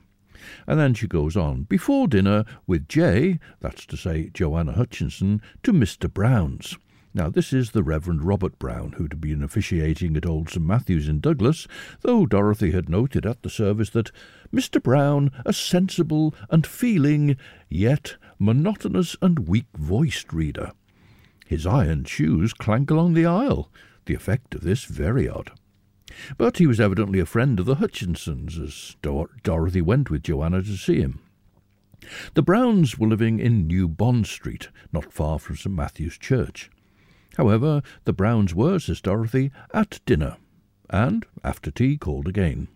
And 0.66 0.78
then 0.78 0.94
she 0.94 1.06
goes 1.06 1.36
on, 1.36 1.62
before 1.62 2.08
dinner 2.08 2.44
with 2.66 2.88
J, 2.88 3.38
that's 3.60 3.86
to 3.86 3.96
say 3.96 4.30
Joanna 4.34 4.72
Hutchinson, 4.72 5.40
to 5.62 5.72
Mr. 5.72 6.12
Brown's. 6.12 6.76
Now, 7.16 7.30
this 7.30 7.52
is 7.52 7.70
the 7.70 7.84
Reverend 7.84 8.24
Robert 8.24 8.58
Brown, 8.58 8.92
who'd 8.92 9.20
been 9.20 9.42
officiating 9.44 10.16
at 10.16 10.26
Old 10.26 10.50
St 10.50 10.66
Matthew's 10.66 11.08
in 11.08 11.20
Douglas, 11.20 11.68
though 12.00 12.26
Dorothy 12.26 12.72
had 12.72 12.88
noted 12.88 13.24
at 13.24 13.42
the 13.42 13.48
service 13.48 13.90
that 13.90 14.10
Mr. 14.52 14.82
Brown, 14.82 15.30
a 15.46 15.52
sensible 15.52 16.34
and 16.50 16.66
feeling, 16.66 17.36
yet 17.68 18.16
monotonous 18.40 19.14
and 19.22 19.46
weak 19.46 19.68
voiced 19.76 20.32
reader. 20.32 20.72
His 21.44 21.66
iron 21.66 22.04
shoes 22.04 22.52
clank 22.52 22.90
along 22.90 23.14
the 23.14 23.26
aisle, 23.26 23.70
the 24.06 24.14
effect 24.14 24.54
of 24.54 24.62
this 24.62 24.84
very 24.84 25.28
odd. 25.28 25.52
But 26.36 26.58
he 26.58 26.66
was 26.66 26.80
evidently 26.80 27.20
a 27.20 27.26
friend 27.26 27.58
of 27.60 27.66
the 27.66 27.76
Hutchinsons, 27.76 28.58
as 28.58 28.96
Dor- 29.02 29.30
Dorothy 29.42 29.80
went 29.80 30.10
with 30.10 30.22
Joanna 30.22 30.62
to 30.62 30.76
see 30.76 31.00
him. 31.00 31.20
The 32.34 32.42
Browns 32.42 32.98
were 32.98 33.08
living 33.08 33.38
in 33.38 33.66
New 33.66 33.88
Bond 33.88 34.26
Street, 34.26 34.68
not 34.92 35.12
far 35.12 35.38
from 35.38 35.56
St 35.56 35.74
Matthew's 35.74 36.18
Church. 36.18 36.70
However, 37.36 37.82
the 38.04 38.12
Browns 38.12 38.54
were, 38.54 38.78
says 38.78 39.00
Dorothy, 39.00 39.50
at 39.72 40.00
dinner, 40.06 40.36
and, 40.90 41.26
after 41.42 41.70
tea, 41.70 41.96
called 41.96 42.28
again. 42.28 42.68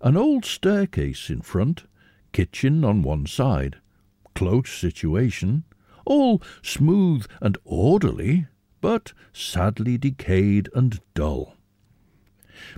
An 0.00 0.16
old 0.16 0.44
staircase 0.44 1.30
in 1.30 1.42
front, 1.42 1.84
kitchen 2.32 2.84
on 2.84 3.02
one 3.02 3.26
side, 3.26 3.76
close 4.34 4.70
situation, 4.70 5.64
all 6.08 6.42
smooth 6.62 7.26
and 7.40 7.58
orderly, 7.64 8.46
but 8.80 9.12
sadly 9.32 9.98
decayed 9.98 10.68
and 10.74 11.00
dull. 11.14 11.54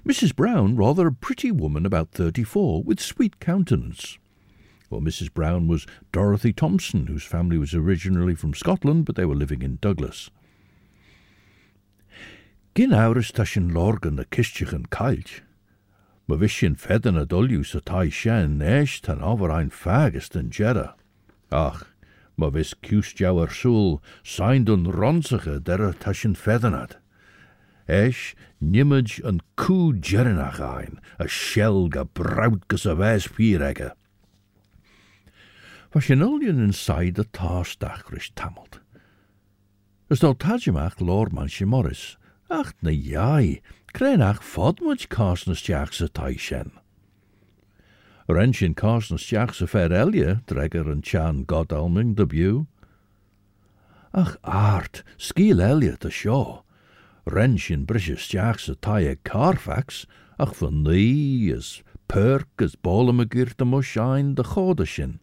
Mrs. 0.06 0.34
Brown, 0.34 0.76
rather 0.76 1.06
a 1.06 1.12
pretty 1.12 1.50
woman 1.50 1.86
about 1.86 2.10
thirty-four, 2.10 2.82
with 2.82 3.00
sweet 3.00 3.40
countenance. 3.40 4.18
Well, 4.90 5.00
Mrs. 5.00 5.32
Brown 5.32 5.68
was 5.68 5.86
Dorothy 6.12 6.52
Thompson, 6.52 7.06
whose 7.06 7.22
family 7.22 7.56
was 7.56 7.74
originally 7.74 8.34
from 8.34 8.54
Scotland, 8.54 9.04
but 9.04 9.14
they 9.14 9.24
were 9.24 9.36
living 9.36 9.62
in 9.62 9.78
Douglas. 9.80 10.30
Gyn 12.74 12.90
awrys 12.90 13.32
ta 13.32 13.44
sy'n 13.44 13.72
lorgan 13.74 14.16
na 14.16 14.24
cistich 14.30 14.72
yn 14.74 14.86
cailch. 14.94 15.40
Ma 16.26 16.36
vis 16.38 16.54
sy'n 16.54 16.76
fedden 16.78 17.18
a 17.18 17.24
dolliw 17.26 17.64
sa 17.66 17.80
tai 17.82 18.10
sien 18.10 18.60
eis 18.62 19.00
tan 19.02 19.22
ofar 19.22 19.50
ein 19.50 19.70
fagest 19.74 20.36
yn 20.38 20.50
jera. 20.54 20.94
Ach, 21.50 21.82
má 22.40 22.48
bheits 22.48 22.72
cústearsúl 22.80 24.00
sein 24.24 24.64
don 24.64 24.88
ransacha 24.88 25.58
deire 25.60 25.92
tá 26.00 26.14
sin 26.16 26.34
fedanad. 26.34 26.96
Eis 27.86 28.34
nimmeid 28.60 29.20
an 29.28 29.40
cú 29.60 29.92
jeannach 30.00 30.60
ain 30.60 31.00
a 31.18 31.28
sell 31.28 31.88
go 31.88 32.04
braudgus 32.04 32.86
a 32.88 32.96
bheits 32.96 33.28
píige. 33.28 33.92
Wa 35.92 36.00
sin 36.00 36.24
ólion 36.24 36.62
in 36.64 36.72
said 36.72 37.18
a 37.18 37.24
tásteach 37.24 38.08
ris 38.10 38.30
tamalt. 38.34 38.80
Is 40.08 40.24
dá 40.24 40.32
taiimeach 40.34 40.98
lórman 41.04 41.50
sin 41.50 41.68
Morris, 41.68 42.16
ach 42.48 42.72
na 42.82 42.90
jaai, 42.90 43.60
Krénach 43.92 44.40
fodmuid 44.40 45.08
cásnasteach 45.08 45.94
sa 45.94 46.06
tai 46.06 46.36
sin. 46.36 46.79
Ren 48.30 48.52
sin 48.52 48.74
cásnasteach 48.74 49.56
sa 49.58 49.66
fer 49.66 49.90
elia, 49.90 50.40
dregar 50.46 50.86
an 50.86 51.02
chan 51.02 51.42
godalming 51.50 52.14
de 52.14 52.26
bu. 52.26 52.66
Ach 54.14 54.36
art, 54.44 55.02
skil 55.18 55.60
elia 55.60 55.96
de 55.98 56.12
seo. 56.14 56.62
Ren 57.26 57.58
sin 57.58 57.86
brissisteach 57.86 58.60
sa 58.60 58.74
taie 58.74 59.16
Carfax, 59.24 60.06
ach 60.38 60.54
van 60.60 60.84
ní 60.84 61.50
as 61.50 61.82
perk 62.06 62.62
as 62.62 62.76
bolem 62.76 63.18
a 63.18 63.26
gyrt 63.26 63.60
am 63.60 63.74
shine 63.82 64.36
de 64.36 64.44
chode 64.44 64.86
sin. 64.86 65.18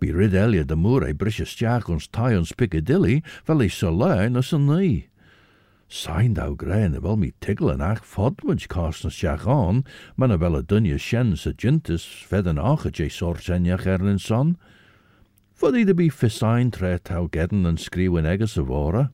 Bi 0.00 0.08
rid 0.08 0.32
elia 0.32 0.64
de 0.64 0.76
moer 0.76 1.08
e 1.08 1.12
brissisteach 1.12 1.90
ons 1.90 2.08
taie 2.08 2.38
ons 2.38 2.52
Piccadilly, 2.52 3.22
fel 3.44 3.60
i 3.60 3.68
so 3.68 3.92
lein 3.92 4.36
as 4.36 4.54
an 4.54 4.66
ní. 4.72 5.04
Sain 5.88 6.34
daw 6.34 6.54
grein 6.54 6.96
a 6.96 7.00
wel 7.00 7.16
mi 7.16 7.32
tigel 7.40 7.70
an 7.70 7.80
ach 7.80 8.02
fodwyd 8.02 8.66
cars 8.68 9.04
na 9.04 9.10
siach 9.10 9.46
on, 9.46 9.84
man 10.16 10.32
er 10.32 10.38
wel 10.38 10.56
a 10.56 10.62
dunja 10.62 10.98
shen 10.98 11.36
sa 11.36 11.50
jintis 11.50 12.24
fed 12.24 12.46
an 12.46 12.58
ach 12.58 12.84
a 12.84 12.90
jay 12.90 13.08
sor 13.08 13.34
senjach 13.34 13.86
erlin 13.86 14.18
son. 14.18 14.56
Fod 15.54 15.78
i 15.78 15.84
de 15.84 15.92
er 15.92 15.94
be 15.94 16.08
fisain 16.08 16.72
tre 16.72 16.98
tau 16.98 17.28
gedden 17.28 17.64
and 17.64 17.78
skriwen 17.78 18.26
egas 18.26 18.58
of. 18.58 19.10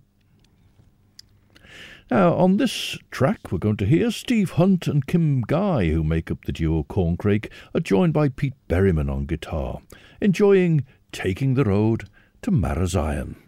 Now, 2.10 2.34
on 2.34 2.56
this 2.56 2.98
track, 3.10 3.52
we're 3.52 3.58
going 3.58 3.76
to 3.78 3.86
hear 3.86 4.10
Steve 4.10 4.52
Hunt 4.52 4.86
and 4.86 5.06
Kim 5.06 5.42
Guy, 5.42 5.88
who 5.88 6.02
make 6.02 6.30
up 6.30 6.44
the 6.44 6.52
duo 6.52 6.82
Corncrake, 6.82 7.50
are 7.74 7.80
joined 7.80 8.12
by 8.12 8.28
Pete 8.28 8.54
Berryman 8.68 9.10
on 9.10 9.24
guitar, 9.24 9.80
enjoying 10.20 10.84
Taking 11.10 11.54
the 11.54 11.64
Road 11.64 12.08
to 12.42 12.50
Marazion. 12.50 13.41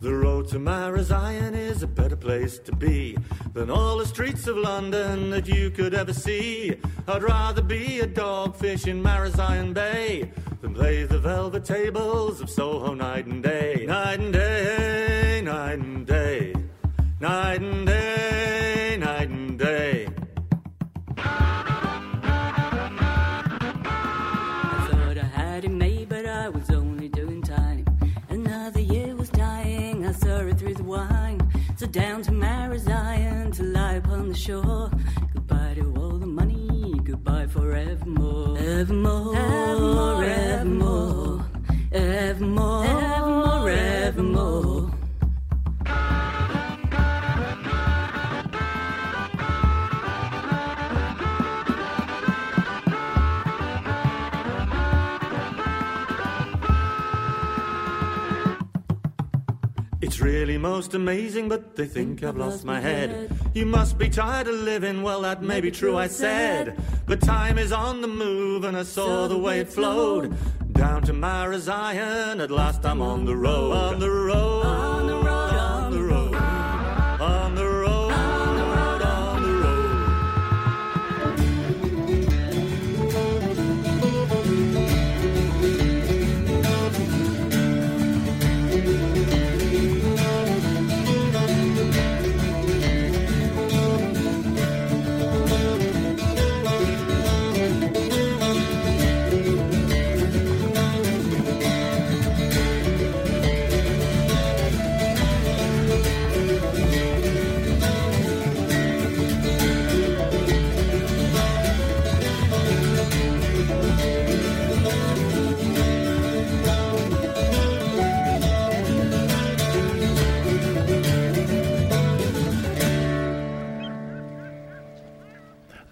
The 0.00 0.14
road 0.14 0.48
to 0.48 0.58
Marazion 0.58 1.54
is 1.54 1.82
a 1.82 1.86
better 1.86 2.16
place 2.16 2.58
to 2.60 2.74
be 2.74 3.18
than 3.52 3.68
all 3.68 3.98
the 3.98 4.06
streets 4.06 4.46
of 4.46 4.56
London 4.56 5.28
that 5.28 5.46
you 5.46 5.70
could 5.70 5.92
ever 5.92 6.14
see. 6.14 6.74
I'd 7.06 7.22
rather 7.22 7.60
be 7.60 8.00
a 8.00 8.06
dogfish 8.06 8.86
in 8.86 9.02
Marazion 9.02 9.74
Bay 9.74 10.32
than 10.62 10.72
play 10.72 11.04
the 11.04 11.18
velvet 11.18 11.66
tables 11.66 12.40
of 12.40 12.48
Soho 12.48 12.94
night 12.94 13.26
and 13.26 13.42
day. 13.42 13.84
Night 13.86 14.20
and 14.20 14.32
day, 14.32 15.42
night 15.44 15.78
and 15.78 16.06
day, 16.06 16.54
night 17.20 17.60
and 17.60 17.86
day, 17.86 18.49
Evermore, 38.80 39.36
evermore, 39.36 40.24
evermore, 40.24 41.44
evermore, 41.92 42.86
evermore, 42.86 43.68
evermore. 43.68 44.90
It's 60.00 60.10
It's 60.10 60.26
really 60.26 60.58
most 60.58 60.94
amazing, 60.94 61.48
but 61.48 61.76
they 61.76 61.86
think 61.86 62.22
I've 62.22 62.36
lost 62.36 62.64
my 62.64 62.78
head. 62.78 63.30
You 63.54 63.64
must 63.64 63.96
be 63.96 64.10
tired 64.10 64.48
of 64.48 64.54
living, 64.54 65.02
well, 65.02 65.22
that 65.22 65.40
may 65.40 65.62
be 65.62 65.70
true, 65.70 65.96
I 65.96 66.08
said. 66.08 66.76
But 67.10 67.20
time 67.22 67.58
is 67.58 67.72
on 67.72 68.02
the 68.02 68.06
move, 68.06 68.62
and 68.62 68.76
I 68.76 68.84
saw 68.84 69.26
the 69.26 69.36
way 69.36 69.58
it 69.58 69.68
flowed. 69.68 70.32
Down 70.74 71.02
to 71.02 71.12
Marazion, 71.12 72.40
at 72.40 72.52
last 72.52 72.86
I'm 72.86 73.02
on 73.02 73.24
the 73.24 73.34
road. 73.34 73.72
On 73.72 73.98
the 73.98 74.08
road. 74.08 74.89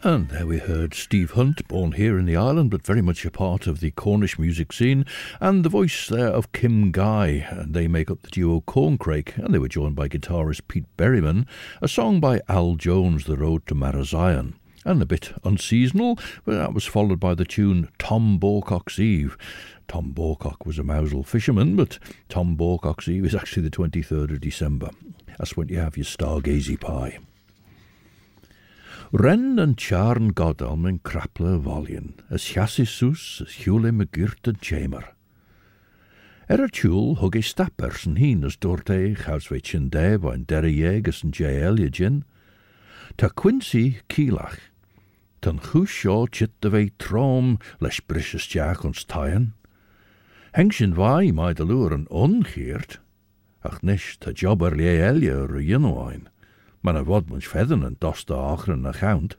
And 0.08 0.30
there 0.30 0.46
we 0.46 0.56
heard 0.56 0.94
Steve 0.94 1.32
Hunt, 1.32 1.68
born 1.68 1.92
here 1.92 2.18
in 2.18 2.24
the 2.24 2.34
island, 2.34 2.70
but 2.70 2.86
very 2.86 3.02
much 3.02 3.26
a 3.26 3.30
part 3.30 3.66
of 3.66 3.80
the 3.80 3.90
Cornish 3.90 4.38
music 4.38 4.72
scene, 4.72 5.04
and 5.38 5.62
the 5.62 5.68
voice 5.68 6.08
there 6.08 6.28
of 6.30 6.50
Kim 6.52 6.92
Guy. 6.92 7.46
And 7.50 7.74
they 7.74 7.88
make 7.88 8.10
up 8.10 8.22
the 8.22 8.30
duo 8.30 8.62
Corncrake, 8.62 9.36
and 9.36 9.52
they 9.52 9.58
were 9.58 9.68
joined 9.68 9.96
by 9.96 10.08
guitarist 10.08 10.62
Pete 10.66 10.86
Berryman, 10.96 11.46
a 11.82 11.88
song 11.88 12.20
by 12.20 12.40
Al 12.48 12.76
Jones, 12.76 13.26
The 13.26 13.36
Road 13.36 13.66
to 13.66 13.74
Marazion. 13.74 14.54
And 14.82 15.02
a 15.02 15.04
bit 15.04 15.34
unseasonal, 15.44 16.18
but 16.46 16.56
that 16.56 16.72
was 16.72 16.86
followed 16.86 17.20
by 17.20 17.34
the 17.34 17.44
tune 17.44 17.90
Tom 17.98 18.40
Bawcock's 18.40 18.98
Eve. 18.98 19.36
Tom 19.88 20.14
Bawcock 20.14 20.64
was 20.64 20.78
a 20.78 20.82
Mousehole 20.82 21.26
fisherman, 21.26 21.76
but 21.76 21.98
Tom 22.30 22.56
Bawcock's 22.56 23.08
Eve 23.08 23.26
is 23.26 23.34
actually 23.34 23.68
the 23.68 23.76
23rd 23.76 24.32
of 24.32 24.40
December. 24.40 24.88
That's 25.36 25.54
when 25.54 25.68
you 25.68 25.76
have 25.80 25.98
your 25.98 26.06
stargazy 26.06 26.80
pie. 26.80 27.18
Renn 29.10 29.58
an 29.58 29.74
tearn 29.74 30.34
godom 30.34 30.84
in 30.84 30.98
kraple 30.98 31.58
valien, 31.64 32.20
as 32.28 32.44
chasisús 32.44 33.40
as 33.40 33.54
hiúle 33.64 33.88
me 33.90 34.04
gyrt 34.04 34.46
an 34.46 34.60
tchémer. 34.60 35.14
Er 36.46 36.60
a 36.60 36.68
túúl 36.68 37.16
hog 37.16 37.32
é 37.32 37.40
stappers 37.40 38.04
an 38.04 38.20
hín 38.20 38.44
as 38.44 38.58
dúirta 38.60 38.98
chasveit 39.16 39.64
sin 39.64 39.88
déh 39.88 40.20
an 40.28 40.44
derégus 40.44 41.24
an 41.24 41.32
JL 41.32 41.88
gin, 41.88 42.24
Tá 43.16 43.30
Quincy 43.32 44.04
cílach, 44.10 44.60
Tan 45.40 45.58
chús 45.58 45.88
seo 45.88 46.26
chit 46.26 46.52
a 46.62 46.68
bheith 46.68 46.98
trom 46.98 47.56
leis 47.80 48.00
briseteach 48.00 48.84
ons 48.84 49.04
taan. 49.04 49.54
Heng 50.52 50.70
sin 50.70 50.92
bhaid 50.92 51.32
maid 51.32 51.60
a 51.60 51.64
luúr 51.64 51.94
an 51.94 52.04
onchéirt, 52.12 53.00
ach 53.64 53.80
nis 53.82 54.18
tá 54.20 54.34
job 54.34 54.62
ar 54.62 54.76
lé 54.76 55.00
eile 55.00 55.32
ar 55.32 55.56
a 55.56 55.64
dionháin. 55.64 56.28
maar 56.80 56.94
hy 56.94 57.04
word 57.08 57.30
mens 57.30 57.48
verder 57.48 57.84
en 57.84 57.96
dos 57.98 58.24
te 58.24 58.34
achter 58.34 58.72
en 58.72 58.86
account. 58.86 59.38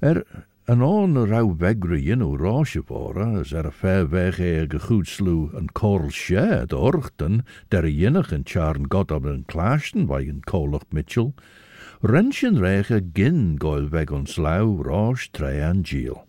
Er 0.00 0.24
een 0.64 0.82
on 0.82 1.26
rauw 1.26 1.56
wegreën 1.56 2.22
o 2.22 2.36
roosje 2.36 2.82
voren, 2.86 3.38
as 3.40 3.52
er 3.52 3.72
ver 3.72 4.08
weg 4.10 4.38
eige 4.38 4.78
goed 4.80 5.08
sloe 5.08 5.50
een 5.54 5.72
korrel 5.72 6.10
sjeerd 6.10 6.72
orchten, 6.72 7.44
der 7.68 7.88
jinnig 7.88 8.32
en 8.32 8.42
tjaren 8.42 8.86
god 8.88 9.10
op 9.10 9.24
een 9.24 9.44
klaaschten 9.44 10.06
bij 10.06 10.28
een 10.28 10.40
kolig 10.40 10.82
mitchel, 10.90 11.34
Rentjen 12.02 12.58
rege 12.58 12.98
gin 13.12 13.54
goil 13.58 13.88
weg 13.88 14.10
ons 14.10 14.36
lauw 14.36 14.82
roos 14.82 15.28
tre 15.30 15.52
en 15.62 15.84
giel. 15.86 16.24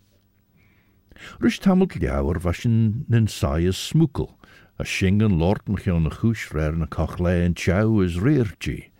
Rus 1.42 1.58
tamelt 1.58 1.96
jouwer 1.98 2.38
was 2.40 2.64
in 2.64 3.04
een 3.10 3.26
saaie 3.26 3.72
smoekel, 3.72 4.30
a 4.78 4.84
shingen 4.84 5.34
lort 5.34 5.66
mach 5.66 5.88
on 5.90 6.06
a 6.06 6.10
goes 6.10 6.46
frer 6.46 6.76
na 6.78 6.86
cochle 6.86 7.42
en 7.42 7.58
chow 7.58 8.02
is 8.02 8.20
reertje. 8.22 8.93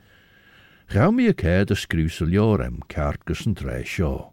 Gauw 0.92 1.12
mi 1.12 1.28
y 1.30 1.34
ced 1.34 1.72
y 1.72 1.76
sgrwsel 1.78 2.30
liorem 2.34 2.82
cart 2.92 3.24
gys 3.28 3.46
yn 3.48 3.56
tre 3.58 3.82
sio. 3.88 4.12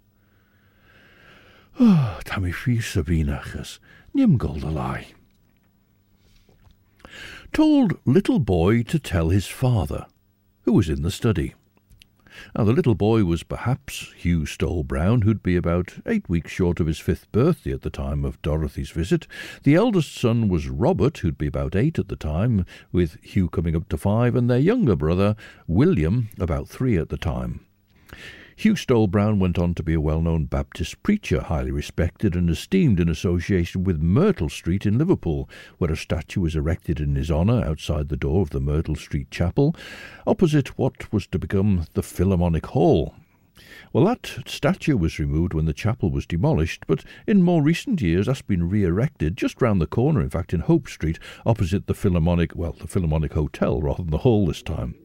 Oh, 1.79 2.19
ta 2.27 2.41
mi 2.43 2.51
ffys 2.51 2.97
y 2.99 3.03
fi'n 3.07 3.31
nim 4.13 4.37
gold 4.37 4.63
a 4.63 4.69
lai. 4.69 5.07
Told 7.53 7.97
little 8.05 8.39
boy 8.39 8.83
to 8.83 8.99
tell 8.99 9.29
his 9.29 9.47
father, 9.47 10.05
who 10.63 10.73
was 10.73 10.89
in 10.89 11.01
the 11.01 11.11
study. 11.11 11.55
Now, 12.55 12.63
the 12.63 12.73
little 12.73 12.95
boy 12.95 13.23
was 13.23 13.43
perhaps 13.43 14.11
Hugh 14.15 14.45
Stowell 14.45 14.83
Brown, 14.83 15.21
who'd 15.21 15.43
be 15.43 15.55
about 15.55 15.95
eight 16.05 16.27
weeks 16.29 16.51
short 16.51 16.79
of 16.79 16.87
his 16.87 16.99
fifth 16.99 17.31
birthday 17.31 17.71
at 17.71 17.81
the 17.81 17.89
time 17.89 18.25
of 18.25 18.41
Dorothy's 18.41 18.91
visit. 18.91 19.27
The 19.63 19.75
eldest 19.75 20.15
son 20.15 20.49
was 20.49 20.69
Robert, 20.69 21.19
who'd 21.19 21.37
be 21.37 21.47
about 21.47 21.75
eight 21.75 21.99
at 21.99 22.07
the 22.07 22.15
time, 22.15 22.65
with 22.91 23.17
Hugh 23.23 23.49
coming 23.49 23.75
up 23.75 23.89
to 23.89 23.97
five, 23.97 24.35
and 24.35 24.49
their 24.49 24.59
younger 24.59 24.95
brother, 24.95 25.35
William, 25.67 26.29
about 26.39 26.67
three 26.67 26.97
at 26.97 27.09
the 27.09 27.17
time. 27.17 27.65
Hugh 28.55 28.75
Stowell 28.75 29.07
Brown 29.07 29.39
went 29.39 29.57
on 29.57 29.73
to 29.75 29.83
be 29.83 29.93
a 29.93 30.01
well 30.01 30.21
known 30.21 30.45
Baptist 30.45 31.01
preacher, 31.03 31.41
highly 31.41 31.71
respected 31.71 32.35
and 32.35 32.49
esteemed 32.49 32.99
in 32.99 33.07
association 33.07 33.83
with 33.83 34.01
Myrtle 34.01 34.49
Street 34.49 34.85
in 34.85 34.97
Liverpool, 34.97 35.49
where 35.77 35.91
a 35.91 35.97
statue 35.97 36.41
was 36.41 36.55
erected 36.55 36.99
in 36.99 37.15
his 37.15 37.31
honour 37.31 37.63
outside 37.63 38.09
the 38.09 38.17
door 38.17 38.41
of 38.41 38.49
the 38.49 38.59
Myrtle 38.59 38.95
Street 38.95 39.31
Chapel, 39.31 39.75
opposite 40.27 40.77
what 40.77 41.11
was 41.13 41.27
to 41.27 41.39
become 41.39 41.85
the 41.93 42.03
Philharmonic 42.03 42.67
Hall. 42.67 43.15
Well, 43.93 44.05
that 44.05 44.43
statue 44.45 44.97
was 44.97 45.19
removed 45.19 45.53
when 45.53 45.65
the 45.65 45.73
chapel 45.73 46.11
was 46.11 46.25
demolished, 46.25 46.85
but 46.87 47.05
in 47.27 47.43
more 47.43 47.61
recent 47.61 48.01
years 48.01 48.25
that's 48.25 48.41
been 48.41 48.69
re 48.69 48.83
erected 48.83 49.37
just 49.37 49.61
round 49.61 49.81
the 49.81 49.87
corner, 49.87 50.21
in 50.21 50.29
fact, 50.29 50.53
in 50.53 50.61
Hope 50.61 50.87
Street, 50.87 51.19
opposite 51.45 51.87
the 51.87 51.93
Philharmonic, 51.93 52.55
well, 52.55 52.73
the 52.73 52.87
Philharmonic 52.87 53.33
Hotel 53.33 53.81
rather 53.81 54.03
than 54.03 54.11
the 54.11 54.19
Hall 54.19 54.47
this 54.47 54.61
time. 54.61 54.95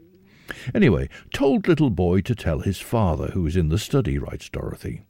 Anyway, 0.74 1.08
told 1.32 1.68
little 1.68 1.90
boy 1.90 2.20
to 2.20 2.34
tell 2.34 2.60
his 2.60 2.80
father, 2.80 3.28
who 3.28 3.46
is 3.46 3.56
in 3.56 3.68
the 3.68 3.78
study, 3.78 4.18
writes 4.18 4.48
Dorothy. 4.48 5.02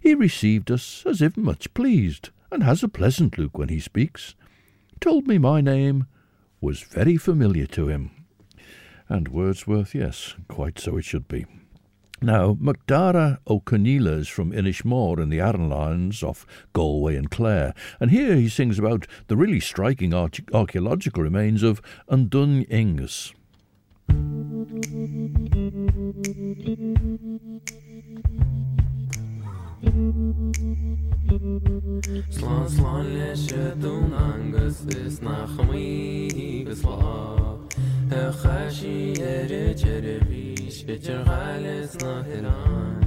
He 0.00 0.14
received 0.14 0.70
us 0.70 1.04
as 1.06 1.22
if 1.22 1.36
much 1.36 1.72
pleased, 1.74 2.30
and 2.50 2.62
has 2.62 2.82
a 2.82 2.88
pleasant 2.88 3.38
look 3.38 3.58
when 3.58 3.68
he 3.68 3.80
speaks. 3.80 4.34
Told 5.00 5.26
me 5.26 5.38
my 5.38 5.60
name 5.60 6.06
was 6.60 6.80
very 6.82 7.16
familiar 7.16 7.66
to 7.66 7.88
him. 7.88 8.10
And 9.08 9.28
Wordsworth, 9.28 9.94
yes, 9.94 10.34
quite 10.48 10.78
so 10.78 10.96
it 10.96 11.04
should 11.04 11.28
be. 11.28 11.46
Now, 12.22 12.54
MacDara 12.54 13.38
O'Conneilla 13.46 14.12
is 14.12 14.28
from 14.28 14.52
Inishmore 14.52 15.18
in 15.20 15.28
the 15.28 15.40
Aran 15.40 15.72
Islands 15.72 16.22
off 16.22 16.46
Galway 16.72 17.16
and 17.16 17.30
Clare, 17.30 17.74
and 18.00 18.10
here 18.10 18.36
he 18.36 18.48
sings 18.48 18.78
about 18.78 19.06
the 19.26 19.36
really 19.36 19.60
striking 19.60 20.14
archaeological 20.14 21.22
remains 21.22 21.62
of 21.62 21.82
An 22.08 22.28
Dun 22.28 22.64
Aengus. 22.70 23.34
Slán 32.30 32.68
slán 32.68 33.06
leise 33.14 33.74
dún 33.80 34.12
angus 34.12 34.84
is 34.86 35.20
nach 35.20 35.48
chumí 35.56 36.64
gus 36.64 36.82
lá 36.84 37.56
A 38.10 38.32
chaisi 38.32 39.14
ar 39.20 39.50
a 39.50 39.74
jeir 39.74 40.04
a 40.04 40.18
bhís 40.28 40.84
idir 40.84 41.24
gáiles 41.24 41.96
na 42.02 42.22
hirán 42.28 43.00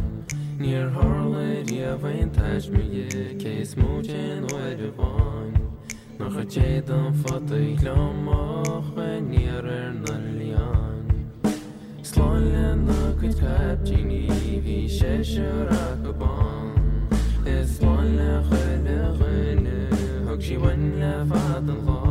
Níor 0.59 0.89
hálaid 0.97 1.69
a 1.85 1.97
bhain 2.01 2.29
taismie 2.31 3.37
cé 3.37 3.65
smóin 3.65 4.43
oid 4.53 4.81
a 4.81 4.91
bháin 4.97 5.55
i 7.57 7.75
glámach 7.81 8.87
chuin 8.95 10.46
Folna 12.17 12.75
kunt 13.19 13.37
kapjini 13.39 14.25
vi 14.63 14.89
sé 14.89 15.21
rakban 15.69 16.73
Esmanna 17.45 18.41
chune 18.49 18.97
chune 19.17 19.89
hog 20.25 20.41
si 20.41 20.57
wenne 20.57 21.13
fad 21.29 21.69
an 21.69 21.79
lá 21.85 22.01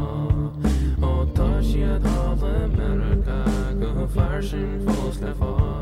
Ó 1.02 1.26
tá 1.34 1.60
siad 1.62 2.06
há 2.06 2.36
Amerika 2.54 3.40
go 3.80 4.06
farsin 4.14 4.80
fós 4.86 5.20
le 5.20 5.34
fá. 5.34 5.75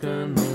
turn 0.00 0.49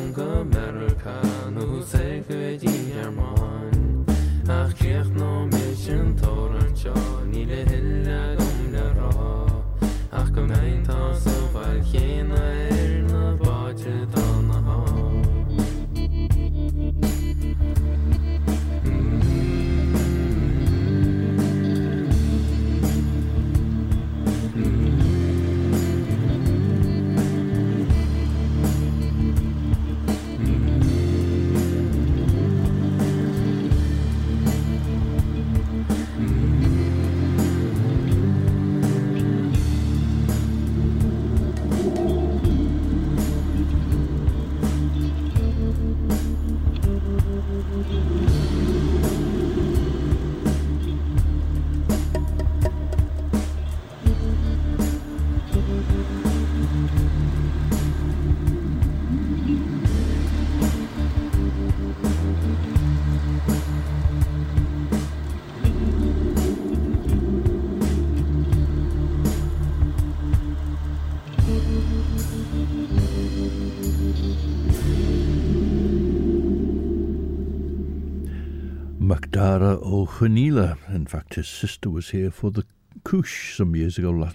Macdara 79.46 79.80
O'Hanila. 79.84 80.76
In 80.90 81.06
fact, 81.06 81.36
his 81.36 81.48
sister 81.48 81.88
was 81.88 82.10
here 82.10 82.32
for 82.32 82.50
the 82.50 82.66
Cooish 83.04 83.56
some 83.56 83.76
years 83.76 84.00
ago, 84.00 84.10
La- 84.10 84.32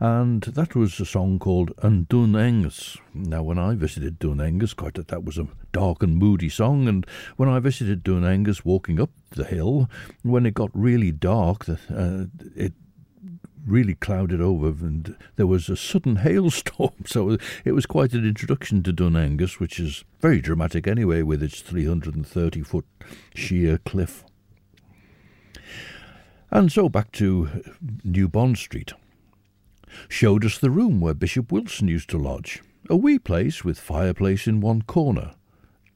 and 0.00 0.42
that 0.42 0.74
was 0.74 0.98
a 0.98 1.04
song 1.04 1.38
called 1.38 1.72
An 1.80 2.08
Dun 2.10 2.32
Aengus. 2.32 2.98
Now, 3.14 3.44
when 3.44 3.56
I 3.56 3.76
visited 3.76 4.18
Dun 4.18 4.38
Aengus, 4.38 4.74
quite 4.74 4.94
that 4.94 5.06
that 5.08 5.22
was 5.22 5.38
a 5.38 5.46
dark 5.70 6.02
and 6.02 6.16
moody 6.16 6.48
song, 6.48 6.88
and 6.88 7.06
when 7.36 7.48
I 7.48 7.60
visited 7.60 8.02
Dun 8.02 8.22
Aengus, 8.22 8.64
walking 8.64 9.00
up 9.00 9.10
the 9.30 9.44
hill, 9.44 9.88
when 10.24 10.44
it 10.44 10.54
got 10.54 10.70
really 10.74 11.12
dark, 11.12 11.68
uh, 11.68 12.24
it 12.56 12.72
really 13.68 13.94
clouded 13.94 14.40
over 14.40 14.66
and 14.66 15.16
there 15.36 15.46
was 15.46 15.68
a 15.68 15.76
sudden 15.76 16.16
hailstorm. 16.24 16.94
So 17.06 17.36
it 17.64 17.72
was 17.72 17.86
quite 17.86 18.12
an 18.12 18.26
introduction 18.26 18.82
to 18.84 18.92
Dun 18.92 19.12
Aengus, 19.12 19.60
which 19.60 19.78
is 19.78 20.04
very 20.20 20.40
dramatic 20.40 20.86
anyway 20.86 21.22
with 21.22 21.42
its 21.42 21.60
330 21.60 22.62
foot 22.62 22.86
sheer 23.34 23.78
cliff. 23.78 24.24
And 26.50 26.72
so 26.72 26.88
back 26.88 27.12
to 27.12 27.62
New 28.04 28.28
Bond 28.28 28.56
Street. 28.56 28.92
Showed 30.08 30.44
us 30.44 30.58
the 30.58 30.70
room 30.70 31.00
where 31.00 31.14
Bishop 31.14 31.52
Wilson 31.52 31.88
used 31.88 32.10
to 32.10 32.18
lodge, 32.18 32.62
a 32.88 32.96
wee 32.96 33.18
place 33.18 33.64
with 33.64 33.78
fireplace 33.78 34.46
in 34.46 34.60
one 34.60 34.82
corner, 34.82 35.32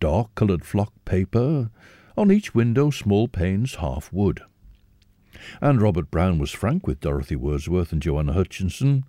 dark 0.01 0.35
coloured 0.35 0.65
flock 0.65 0.93
paper, 1.05 1.71
on 2.17 2.31
each 2.31 2.55
window 2.55 2.91
small 2.91 3.29
panes 3.29 3.77
half 3.77 4.13
wood. 4.13 4.43
And 5.61 5.81
Robert 5.81 6.11
Brown 6.11 6.38
was 6.38 6.50
frank 6.50 6.87
with 6.87 7.00
Dorothy 7.00 7.37
Wordsworth 7.37 7.92
and 7.92 8.02
Joanna 8.02 8.33
Hutchinson. 8.33 9.05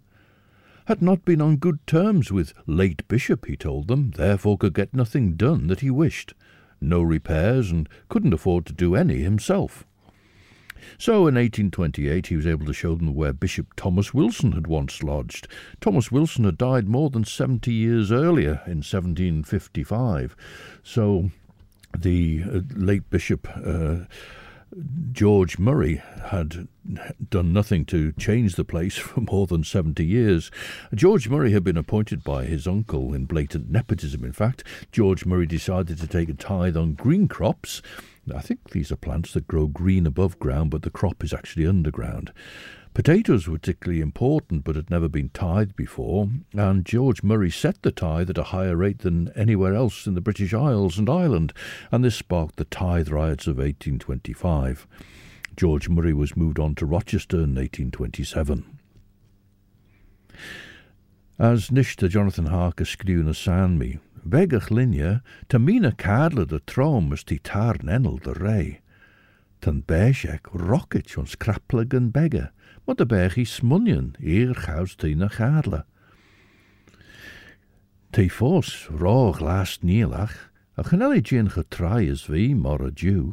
Had 0.85 1.01
not 1.01 1.23
been 1.23 1.41
on 1.41 1.57
good 1.57 1.85
terms 1.87 2.31
with 2.31 2.53
late 2.67 3.07
Bishop, 3.07 3.45
he 3.45 3.55
told 3.55 3.87
them, 3.87 4.11
therefore 4.11 4.57
could 4.57 4.73
get 4.73 4.93
nothing 4.93 5.35
done 5.35 5.67
that 5.67 5.79
he 5.79 5.89
wished, 5.89 6.33
no 6.81 7.01
repairs, 7.01 7.71
and 7.71 7.87
couldn't 8.09 8.33
afford 8.33 8.65
to 8.65 8.73
do 8.73 8.95
any 8.95 9.19
himself. 9.19 9.85
So 10.97 11.27
in 11.27 11.35
1828 11.35 12.27
he 12.27 12.35
was 12.35 12.47
able 12.47 12.65
to 12.65 12.73
show 12.73 12.95
them 12.95 13.13
where 13.13 13.33
Bishop 13.33 13.73
Thomas 13.75 14.13
Wilson 14.13 14.51
had 14.51 14.67
once 14.67 15.01
lodged. 15.01 15.47
Thomas 15.79 16.11
Wilson 16.11 16.43
had 16.43 16.57
died 16.57 16.87
more 16.87 17.09
than 17.09 17.23
70 17.23 17.71
years 17.71 18.11
earlier 18.11 18.61
in 18.65 18.83
1755. 18.83 20.35
So 20.83 21.31
the 21.97 22.43
uh, 22.45 22.59
late 22.75 23.09
Bishop 23.09 23.47
uh, 23.55 23.99
George 25.11 25.59
Murray 25.59 26.01
had 26.25 26.67
done 27.29 27.53
nothing 27.53 27.85
to 27.85 28.11
change 28.13 28.55
the 28.55 28.63
place 28.63 28.97
for 28.97 29.21
more 29.21 29.47
than 29.47 29.63
70 29.63 30.03
years. 30.05 30.51
George 30.93 31.29
Murray 31.29 31.51
had 31.51 31.63
been 31.63 31.77
appointed 31.77 32.23
by 32.23 32.45
his 32.45 32.67
uncle 32.67 33.13
in 33.13 33.25
blatant 33.25 33.69
nepotism. 33.69 34.23
In 34.23 34.31
fact, 34.31 34.63
George 34.91 35.25
Murray 35.25 35.45
decided 35.45 35.99
to 35.99 36.07
take 36.07 36.29
a 36.29 36.33
tithe 36.33 36.77
on 36.77 36.93
green 36.93 37.27
crops. 37.27 37.81
I 38.33 38.41
think 38.41 38.71
these 38.71 38.91
are 38.91 38.95
plants 38.95 39.33
that 39.33 39.47
grow 39.47 39.67
green 39.67 40.07
above 40.07 40.39
ground, 40.39 40.71
but 40.71 40.83
the 40.83 40.89
crop 40.89 41.23
is 41.23 41.33
actually 41.33 41.67
underground. 41.67 42.31
Potatoes 42.93 43.47
were 43.47 43.57
particularly 43.57 44.01
important, 44.01 44.63
but 44.63 44.75
had 44.75 44.91
never 44.91 45.09
been 45.09 45.29
tithed 45.29 45.75
before, 45.75 46.29
and 46.53 46.85
George 46.85 47.23
Murray 47.23 47.49
set 47.49 47.81
the 47.81 47.91
tithe 47.91 48.29
at 48.29 48.37
a 48.37 48.43
higher 48.43 48.75
rate 48.75 48.99
than 48.99 49.29
anywhere 49.29 49.73
else 49.73 50.05
in 50.05 50.13
the 50.13 50.21
British 50.21 50.53
Isles 50.53 50.99
and 50.99 51.09
Ireland, 51.09 51.53
and 51.91 52.03
this 52.03 52.15
sparked 52.15 52.57
the 52.57 52.65
tithe 52.65 53.09
riots 53.09 53.47
of 53.47 53.57
1825. 53.57 54.85
George 55.57 55.89
Murray 55.89 56.13
was 56.13 56.37
moved 56.37 56.59
on 56.59 56.75
to 56.75 56.85
Rochester 56.85 57.37
in 57.37 57.55
1827. 57.55 58.63
As 61.39 61.69
nishta 61.69 62.07
Jonathan 62.07 62.45
Harker 62.45 62.85
skriw 62.85 63.23
na 63.23 63.31
san 63.31 63.79
mi, 63.79 63.97
vegach 64.27 64.69
linje, 64.69 65.21
ta 65.49 65.57
mina 65.57 65.93
kadle 65.93 66.45
de 66.47 66.59
trom 66.59 67.11
is 67.11 67.23
die 67.23 67.39
tar 67.43 67.77
nenel 67.81 68.17
de 68.17 68.33
rei. 68.33 68.79
Dan 69.63 69.83
bij 69.85 70.09
ik 70.09 70.45
rocket 70.51 71.09
zo'n 71.09 71.25
scrappelgen 71.25 72.11
beggen, 72.11 72.53
maar 72.85 72.95
de 72.95 73.05
berg 73.05 73.35
is 73.35 73.53
smunnen, 73.53 74.11
eer 74.19 74.55
gauwst 74.55 74.97
teen 74.97 75.19
een 75.19 75.29
gadle. 75.29 75.85
Te 78.09 78.29
fors, 78.29 78.89
rog 78.97 79.39
last 79.39 79.83
nielach, 79.83 80.51
a 80.77 80.83
genelle 80.83 81.19
gin 81.21 81.49
is 81.99 82.25
wie, 82.25 82.55
maar 82.55 82.81
a 82.81 82.89
dew. 82.93 83.31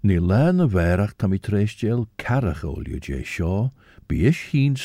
Ni 0.00 0.20
lern 0.20 0.60
a 0.60 0.68
verach 0.68 1.12
tam 1.16 1.32
i 1.32 1.38
treestjel 1.38 2.08
shaw, 3.24 3.70
be 4.06 4.16
ish 4.16 4.50
heen 4.50 4.76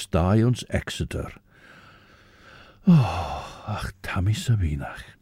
ons 0.45 0.65
exeter. 0.65 1.41
Och 2.85 3.63
ach 3.65 3.91
tam. 4.01 5.16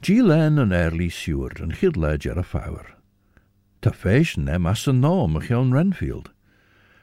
Dí 0.00 0.20
len 0.22 0.58
an 0.58 0.72
airlí 0.72 1.10
siúr 1.10 1.56
an 1.62 1.74
chiad 1.78 1.96
leid 1.96 2.26
ar 2.26 2.38
a 2.38 2.44
fáwer. 2.46 2.94
Tá 3.82 3.90
féis 3.92 4.36
nem 4.36 4.66
as 4.66 4.86
nám 4.86 5.36
a 5.36 5.40
chean 5.40 5.72
Renfield. 5.72 6.30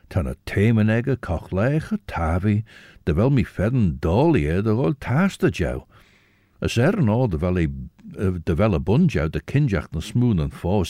Tá 0.10 0.24
na 0.24 0.34
téman 0.46 0.90
aige 0.90 1.16
coch 1.22 1.52
leich 1.52 1.92
a 1.94 1.98
tafi, 2.08 2.64
de 3.06 3.14
bhfuil 3.14 3.36
mi 3.36 3.44
fedden 3.44 4.00
dáliad 4.00 4.68
a 4.68 4.74
gáil 4.76 4.96
tásta 5.00 5.52
jou. 5.52 5.86
As 6.62 6.78
er 6.78 6.98
an 6.98 7.12
á 7.12 7.30
de 7.30 7.38
bhfuil 7.38 7.70
de 8.44 8.56
bhile 8.56 8.80
bunjou 8.80 9.30
de 9.30 9.42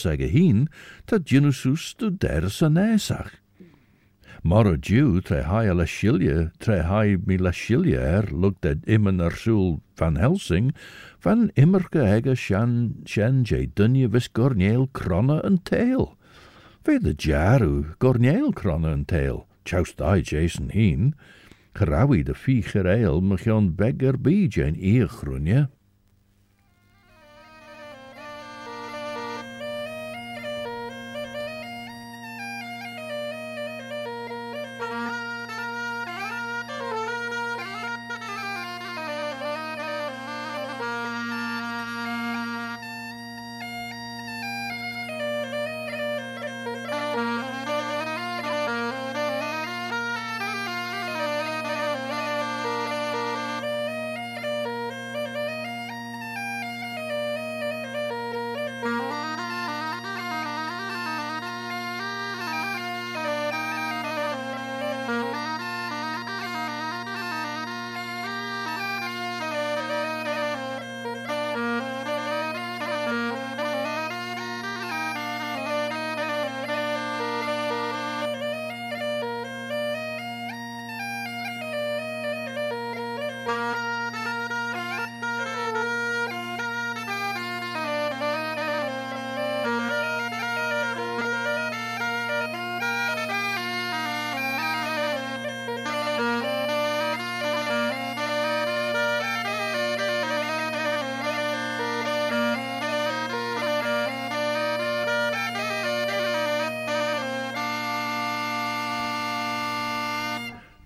aige 0.06 0.28
hín, 0.32 0.68
tá 1.06 1.18
djinusús 1.18 1.94
do 1.98 2.10
der 2.10 2.48
san 2.50 2.74
néach. 2.74 3.41
Mar 4.44 4.76
dew 4.76 5.20
tre 5.20 5.44
hai 5.46 5.68
a 5.68 5.74
tre 6.58 6.82
hai 6.82 7.16
mi 7.26 7.36
lashilia 7.38 8.00
er, 8.00 8.26
lukt 8.32 8.62
dat 8.62 8.78
immen 8.86 9.20
van 9.94 10.16
Helsing, 10.16 10.72
van 11.20 11.50
immerke 11.54 12.02
hege 12.02 12.34
shan, 12.34 13.02
shan 13.06 13.44
je 13.44 13.68
dunne 13.74 14.08
vis 14.08 14.28
gorneel 14.34 14.88
kronne 14.92 15.40
en 15.44 15.62
tail. 15.62 16.16
Ve 16.82 16.98
de 16.98 17.14
jaru 17.14 17.94
Gornel 18.00 18.52
Crona 18.52 18.92
en 18.92 19.04
tail, 19.04 19.46
choust 19.64 20.00
I 20.00 20.20
Jason 20.20 20.70
heen, 20.70 21.14
Grawi 21.74 22.24
de 22.24 22.34
fi 22.34 22.62
gereel 22.62 23.20
me 23.20 23.36
begger 23.76 24.20
bij 24.20 24.48
en 24.54 24.76
eer 24.76 25.08
groenje. 25.08 25.68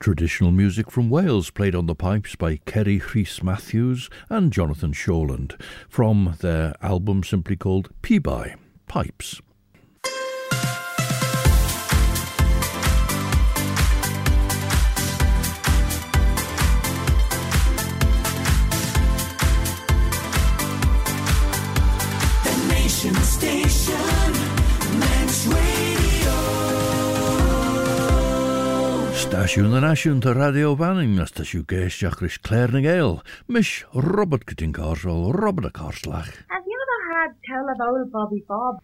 Traditional 0.06 0.52
music 0.52 0.88
from 0.88 1.10
Wales 1.10 1.50
played 1.50 1.74
on 1.74 1.86
the 1.86 1.94
pipes 1.96 2.36
by 2.36 2.58
Ceri 2.58 3.00
Rhys 3.12 3.42
Matthews 3.42 4.08
and 4.30 4.52
Jonathan 4.52 4.92
Shorland 4.92 5.60
from 5.88 6.36
their 6.42 6.76
album 6.80 7.24
simply 7.24 7.56
called 7.56 7.90
Pibau, 8.02 8.54
Pipes. 8.86 9.40
Stasiwn 29.46 29.76
yn 29.78 29.84
asiwn 29.86 30.20
ta 30.24 30.32
radio 30.34 30.72
fanning 30.74 31.20
as 31.22 31.30
ta 31.30 31.44
siw 31.46 31.60
geisiach 31.70 32.16
rys 32.18 32.34
Claare 32.42 32.74
ny 32.74 32.80
Gael. 32.82 33.20
Mish 33.46 33.84
Robert 33.94 34.42
gyda'n 34.48 34.72
carsol, 34.74 35.28
Robert 35.36 35.68
y 35.68 35.70
carslach. 35.76 36.32
Have 36.50 36.66
you 36.66 36.80
ever 36.82 36.98
had 37.12 37.36
tell 37.46 37.70
of 37.70 37.84
old 37.86 38.10
Bobby 38.10 38.42
Bob? 38.48 38.80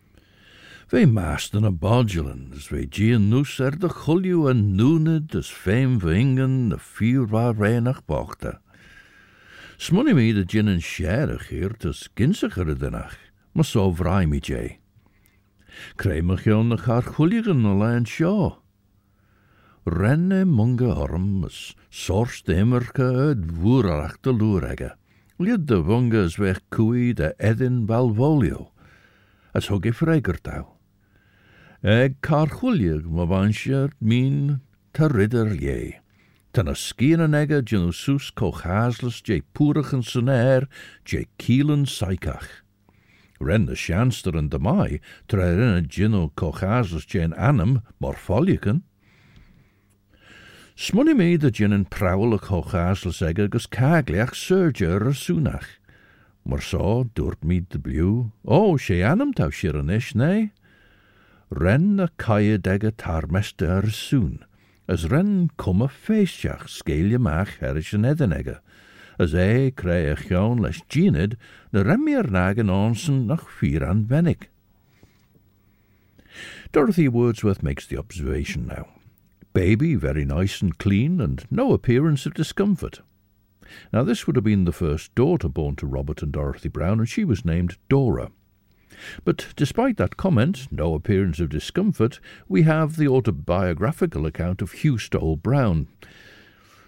Fe 0.87 1.03
mast 1.03 1.59
yn 1.59 1.67
y 1.67 1.73
bodulin, 1.83 2.55
as 2.55 2.71
fe 2.71 2.85
gian 2.87 3.27
nws 3.33 3.57
er 3.59 3.75
dy 3.75 3.91
chwliw 3.91 4.47
yn 4.53 4.63
nŵnyd 4.79 5.35
as 5.43 5.51
ffeim 5.51 5.99
fy 5.99 6.15
ingen 6.21 6.79
y 6.79 6.79
ffyr 6.79 7.27
fa 7.35 7.49
renach 7.59 8.05
bochta. 8.07 8.61
Smwni 9.83 10.15
mi 10.15 10.31
dy 10.31 10.47
gin 10.47 10.71
yn 10.71 10.79
siarach 10.79 11.51
hir 11.51 11.75
tys 11.75 12.07
ginsach 12.15 12.55
ar 12.55 12.71
ydynach, 12.79 13.19
ma 13.51 13.67
so 13.67 13.91
frai 13.91 14.29
mi 14.31 14.39
jay. 14.39 14.77
Creimach 15.99 16.47
iawn 16.47 16.71
na 16.71 16.79
char 16.87 17.03
chwligan 17.17 17.67
o 17.67 17.81
lain 17.83 18.07
sio. 18.07 18.62
renne 19.85 20.45
mange 20.45 20.87
arms, 20.87 21.75
sorst 21.91 22.49
immerke 22.49 23.05
ud 23.31 23.47
de 24.23 24.33
loerege. 24.33 24.93
Lied 25.39 25.67
de 25.67 25.83
wonges 25.83 26.39
weg 26.39 26.61
koei 26.71 27.13
de 27.13 27.35
edin 27.39 27.87
valvolio, 27.87 28.71
as 29.55 29.69
hoge 29.69 29.93
fregertau. 29.93 30.79
Eg 31.83 32.21
karchulig 32.21 33.05
ma 33.05 33.27
min 33.99 34.61
te 34.93 35.09
ridder 35.09 35.55
je. 35.55 35.99
Ten 36.53 36.69
a 36.69 36.75
skienen 36.75 37.35
ege 37.35 37.63
genosus 37.65 38.31
koch 38.31 38.63
hazles 38.63 39.23
je 39.25 39.43
en 39.93 40.03
sonair 40.03 40.69
je 41.05 41.27
kielen 41.37 41.87
saikach 41.87 42.63
ren 43.43 43.65
de 43.65 43.75
sjanster 43.77 44.37
en 44.37 44.49
de 44.49 44.59
mai, 44.59 45.01
tre 45.27 45.55
rinne 45.57 45.85
gino 45.89 46.31
cochazes 46.35 47.07
jane 47.07 47.37
annum, 47.37 47.81
morfolieken. 47.99 48.83
Smunny 50.75 51.13
mi 51.13 51.37
de 51.37 51.51
gin 51.53 51.75
yn 51.77 51.85
prawl 51.93 52.33
y 52.33 52.39
cochas 52.41 53.03
lyseg 53.05 53.43
agus 53.45 53.67
cagliach 53.69 54.33
surger 54.33 55.05
y 55.11 55.13
sŵnach. 55.13 55.67
Mar 56.49 56.65
so, 56.65 57.05
dwrt 57.13 57.45
mi 57.45 57.59
dy 57.61 57.77
bliw, 57.77 58.13
o, 58.43 58.79
sé 58.81 59.03
anam 59.05 59.35
taw 59.37 59.51
sir 59.53 59.77
yn 59.77 59.93
ish, 59.93 60.15
ne? 60.17 60.49
Ren 61.53 62.01
y 62.01 62.07
caia 62.17 62.57
deg 62.57 62.87
y 62.89 62.93
tarmeste 62.97 63.69
ar 63.69 63.91
sŵn, 63.93 64.41
as 64.89 65.05
ren 65.13 65.51
cum 65.61 65.85
y 65.85 65.91
feisiach 65.93 66.65
sgeilio 66.73 67.21
mach 67.21 67.53
eris 67.61 67.93
yn 67.93 68.09
edynega, 68.09 68.63
as 69.21 69.37
e 69.37 69.69
creu 69.77 70.09
a 70.15 70.17
chion 70.17 70.65
les 70.65 70.81
ginid 70.89 71.37
na 71.69 71.85
remi'r 71.85 72.33
nag 72.33 72.65
yn 72.65 72.73
onsen 72.73 73.27
nach 73.29 73.45
fyr 73.61 73.85
anfenig. 73.85 74.49
Dorothy 76.73 77.13
Wordsworth 77.13 77.63
makes 77.63 77.87
the 77.87 78.01
observation 78.01 78.67
now. 78.67 78.89
Baby 79.53 79.95
very 79.95 80.25
nice 80.25 80.63
and 80.63 80.79
clean, 80.79 81.21
and 81.21 81.45
no 81.51 81.73
appearance 81.73 82.25
of 82.27 82.35
discomfort. 82.35 83.01
Now, 83.93 84.03
this 84.03 84.27
would 84.27 84.37
have 84.37 84.45
been 84.45 84.65
the 84.65 84.73
first 84.73 85.15
daughter 85.15 85.49
born 85.49 85.77
to 85.77 85.87
Robert 85.87 86.23
and 86.23 86.33
Dorothy 86.33 86.69
Brown, 86.69 86.99
and 86.99 87.09
she 87.09 87.25
was 87.25 87.45
named 87.45 87.77
Dora. 87.89 88.31
But 89.25 89.49
despite 89.57 89.97
that 89.97 90.17
comment, 90.17 90.69
no 90.71 90.95
appearance 90.95 91.41
of 91.41 91.49
discomfort, 91.49 92.21
we 92.49 92.63
have 92.63 92.97
the 92.97 93.09
autobiographical 93.09 94.27
account 94.27 94.63
of 94.63 94.73
Hugh 94.73 94.99
Stowell 94.99 95.37
Brown. 95.37 95.89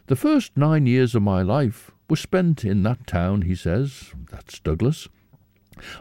The 0.06 0.16
first 0.16 0.56
nine 0.56 0.86
years 0.86 1.14
of 1.14 1.22
my 1.22 1.42
life 1.42 1.90
were 2.08 2.16
spent 2.16 2.64
in 2.64 2.82
that 2.82 3.06
town, 3.06 3.42
he 3.42 3.54
says, 3.54 4.12
that's 4.30 4.60
Douglas, 4.60 5.08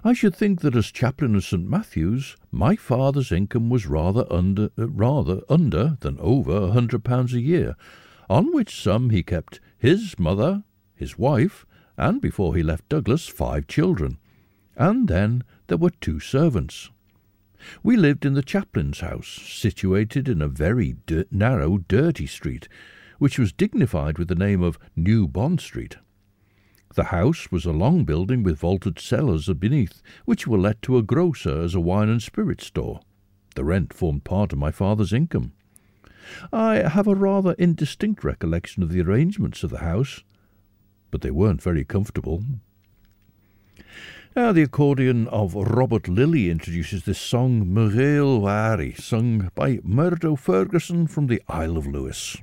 I 0.03 0.13
should 0.13 0.35
think 0.35 0.61
that 0.61 0.75
as 0.75 0.91
chaplain 0.91 1.35
of 1.35 1.43
St 1.43 1.67
Matthew's, 1.67 2.37
my 2.51 2.75
father's 2.75 3.31
income 3.31 3.69
was 3.69 3.87
rather 3.87 4.25
under, 4.31 4.69
uh, 4.77 4.87
rather 4.89 5.41
under 5.49 5.97
than 6.01 6.19
over 6.19 6.55
a 6.55 6.71
hundred 6.71 7.03
pounds 7.03 7.33
a 7.33 7.41
year, 7.41 7.75
on 8.29 8.53
which 8.53 8.81
sum 8.81 9.09
he 9.09 9.23
kept 9.23 9.59
his 9.77 10.19
mother, 10.19 10.63
his 10.95 11.17
wife, 11.17 11.65
and 11.97 12.21
before 12.21 12.55
he 12.55 12.63
left 12.63 12.89
Douglas, 12.89 13.27
five 13.27 13.67
children. 13.67 14.17
And 14.75 15.07
then 15.07 15.43
there 15.67 15.77
were 15.77 15.91
two 15.91 16.19
servants. 16.19 16.89
We 17.81 17.95
lived 17.95 18.25
in 18.25 18.33
the 18.33 18.43
chaplain's 18.43 18.99
house, 18.99 19.27
situated 19.27 20.27
in 20.27 20.41
a 20.41 20.47
very 20.47 20.97
dir- 21.05 21.25
narrow, 21.31 21.77
dirty 21.77 22.27
street, 22.27 22.67
which 23.19 23.39
was 23.39 23.53
dignified 23.53 24.17
with 24.17 24.27
the 24.27 24.35
name 24.35 24.61
of 24.61 24.77
New 24.95 25.27
Bond 25.27 25.61
Street. 25.61 25.97
The 26.95 27.05
house 27.05 27.51
was 27.51 27.65
a 27.65 27.71
long 27.71 28.03
building 28.03 28.43
with 28.43 28.59
vaulted 28.59 28.99
cellars 28.99 29.47
beneath, 29.49 30.03
which 30.25 30.45
were 30.45 30.59
let 30.59 30.81
to 30.83 30.97
a 30.97 31.03
grocer 31.03 31.61
as 31.61 31.73
a 31.73 31.79
wine 31.79 32.07
and 32.07 32.21
spirit 32.21 32.61
store. 32.61 33.01
The 33.55 33.63
rent 33.63 33.93
formed 33.93 34.23
part 34.23 34.53
of 34.53 34.59
my 34.59 34.71
father's 34.71 35.11
income. 35.11 35.53
I 36.51 36.87
have 36.87 37.07
a 37.07 37.15
rather 37.15 37.53
indistinct 37.53 38.23
recollection 38.23 38.83
of 38.83 38.91
the 38.91 39.01
arrangements 39.01 39.63
of 39.63 39.71
the 39.71 39.79
house, 39.79 40.23
but 41.09 41.21
they 41.21 41.31
weren't 41.31 41.63
very 41.63 41.83
comfortable. 41.83 42.43
Now, 44.35 44.51
the 44.51 44.63
accordion 44.63 45.27
of 45.29 45.55
Robert 45.55 46.07
Lillie 46.07 46.51
introduces 46.51 47.05
this 47.05 47.19
song, 47.19 47.73
Mo 47.73 47.89
ghaol, 47.89 48.43
Mairi, 48.43 48.93
sung 48.93 49.49
by 49.55 49.79
Murdo 49.83 50.35
Ferguson 50.35 51.07
from 51.07 51.25
the 51.25 51.41
Isle 51.47 51.77
of 51.77 51.87
Lewis. 51.87 52.37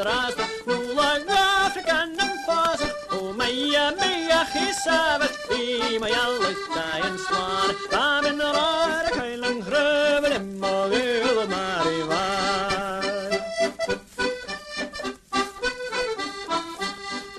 من 0.00 0.06
راسه 0.06 0.48
والله 0.66 1.68
كان 1.86 2.16
نفاسه 2.16 2.90
ومية 3.22 3.96
مية 4.00 4.44
خسابك 4.44 5.30
فيما 5.30 6.08
يلا 6.08 6.50
استاين 6.52 7.16
صوار 7.18 7.74
فمن 7.90 8.42
رارك 8.42 9.12
هيلنهرب 9.18 10.24
لما 10.24 10.68
غير 10.84 11.46
ماري 11.46 12.02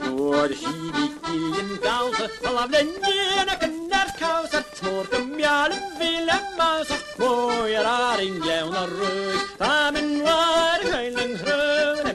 ورشي 0.10 0.66
بكي 0.66 1.60
ينداوسه 1.60 2.30
طلب 2.44 2.72
لنينا 2.76 3.54
كنار 3.54 4.08
كاوسه 4.20 4.64
تمور 4.82 5.06
كم 5.06 5.40
يعلم 5.40 5.82
في 6.00 6.10
لما 6.22 6.52
ويرار 7.20 8.20
ينجاون 8.20 8.76
الروج 8.76 9.38
فمن 9.60 10.22
وارك 10.22 10.86
هيلنهرب 10.96 12.11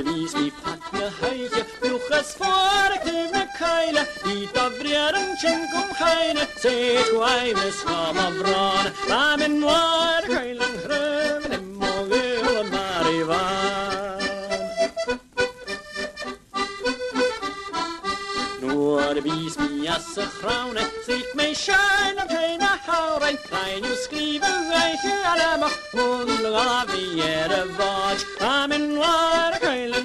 Elvis 0.00 0.34
liep 0.34 0.54
hat 0.64 0.92
ne 0.92 1.08
Heike, 1.20 1.62
Luchas 1.82 2.30
vorkev 2.40 3.32
ne 3.34 3.44
Keile, 3.58 4.04
i 4.32 4.46
tavrierenchen 4.54 5.60
kum 5.72 5.90
heine, 6.00 6.44
se 6.62 6.72
kuaive 7.10 7.68
sama 7.82 8.26
bran, 8.38 8.86
men 9.40 9.60
war 9.62 10.22
keilen 10.32 10.74
hröven, 10.84 11.52
emmo 11.58 11.92
gula 12.12 12.64
marivan. 12.72 14.22
Nur 18.62 19.14
bis 19.26 19.58
mi 19.58 19.88
asse 19.96 20.24
chraune, 20.40 20.84
sieht 21.06 21.34
mei 21.34 21.52
schein 21.54 22.24
am 22.24 22.39
klein 24.08 24.20
you 24.20 24.40
skrive 24.40 24.50
reiche 24.70 25.14
allema 25.32 25.68
und 25.92 26.44
ravi 26.54 27.20
er 27.20 27.52
vaj 27.78 28.18
am 28.40 28.72
in 28.72 28.98
war 28.98 29.52
kailen 29.60 29.99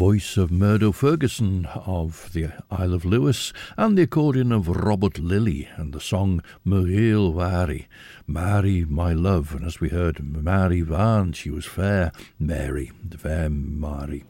voice 0.00 0.38
of 0.38 0.50
Murdo 0.50 0.92
Ferguson 0.92 1.66
of 1.66 2.32
the 2.32 2.48
Isle 2.70 2.94
of 2.94 3.04
Lewis, 3.04 3.52
and 3.76 3.98
the 3.98 4.04
accordion 4.04 4.50
of 4.50 4.66
Robert 4.66 5.18
Lillie, 5.18 5.68
and 5.76 5.92
the 5.92 6.00
song 6.00 6.42
Mo 6.64 6.84
ghaol, 6.84 7.34
Mairi, 7.34 7.86
Mary, 8.26 8.86
my 8.86 9.12
love. 9.12 9.54
And 9.54 9.66
as 9.66 9.78
we 9.78 9.90
heard, 9.90 10.24
Mary 10.24 10.80
Van, 10.80 11.34
she 11.34 11.50
was 11.50 11.66
fair, 11.66 12.12
Mary, 12.38 12.92
the 13.06 13.18
fair 13.18 13.50
Mary. 13.50 14.24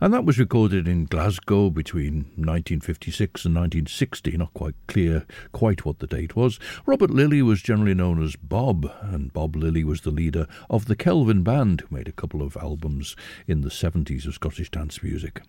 And 0.00 0.14
that 0.14 0.24
was 0.24 0.38
recorded 0.38 0.86
in 0.86 1.06
Glasgow 1.06 1.70
between 1.70 2.24
1956 2.36 3.44
and 3.44 3.54
1960. 3.54 4.36
Not 4.36 4.54
quite 4.54 4.74
clear 4.86 5.26
quite 5.52 5.84
what 5.84 5.98
the 5.98 6.06
date 6.06 6.36
was. 6.36 6.58
Robert 6.86 7.10
Lillie 7.10 7.42
was 7.42 7.62
generally 7.62 7.94
known 7.94 8.22
as 8.22 8.36
Bob, 8.36 8.90
and 9.02 9.32
Bob 9.32 9.56
Lillie 9.56 9.84
was 9.84 10.02
the 10.02 10.10
leader 10.10 10.46
of 10.70 10.86
the 10.86 10.96
Kelvin 10.96 11.42
Band, 11.42 11.80
who 11.82 11.96
made 11.96 12.08
a 12.08 12.12
couple 12.12 12.42
of 12.42 12.56
albums 12.56 13.16
in 13.46 13.62
the 13.62 13.70
70s 13.70 14.26
of 14.26 14.34
Scottish 14.34 14.70
dance 14.70 15.02
music. 15.02 15.42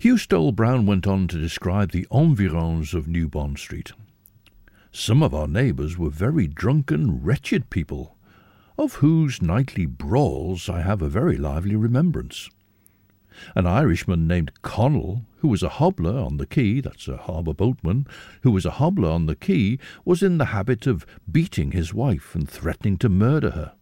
Hugh 0.00 0.18
Stowell 0.18 0.52
Brown 0.52 0.86
went 0.86 1.06
on 1.06 1.28
to 1.28 1.40
describe 1.40 1.92
the 1.92 2.06
environs 2.12 2.94
of 2.94 3.08
New 3.08 3.28
Bond 3.28 3.58
Street. 3.58 3.92
Some 4.92 5.22
of 5.22 5.34
our 5.34 5.48
neighbours 5.48 5.96
were 5.96 6.10
very 6.10 6.46
drunken, 6.46 7.22
wretched 7.22 7.70
people 7.70 8.17
of 8.78 8.94
whose 8.94 9.42
nightly 9.42 9.86
brawls 9.86 10.68
I 10.68 10.82
have 10.82 11.02
a 11.02 11.08
very 11.08 11.36
lively 11.36 11.74
remembrance. 11.74 12.48
An 13.54 13.66
Irishman 13.66 14.26
named 14.26 14.62
Connell, 14.62 15.24
who 15.38 15.48
was 15.48 15.62
a 15.62 15.68
hobbler 15.68 16.18
on 16.18 16.36
the 16.36 16.46
quay, 16.46 16.80
that's 16.80 17.08
a 17.08 17.16
harbour 17.16 17.54
boatman, 17.54 18.06
who 18.42 18.50
was 18.50 18.64
a 18.64 18.72
hobbler 18.72 19.10
on 19.10 19.26
the 19.26 19.36
quay, 19.36 19.78
was 20.04 20.22
in 20.22 20.38
the 20.38 20.46
habit 20.46 20.86
of 20.86 21.06
beating 21.30 21.72
his 21.72 21.92
wife 21.92 22.34
and 22.34 22.48
threatening 22.48 22.96
to 22.98 23.08
murder 23.08 23.50
her. 23.50 23.72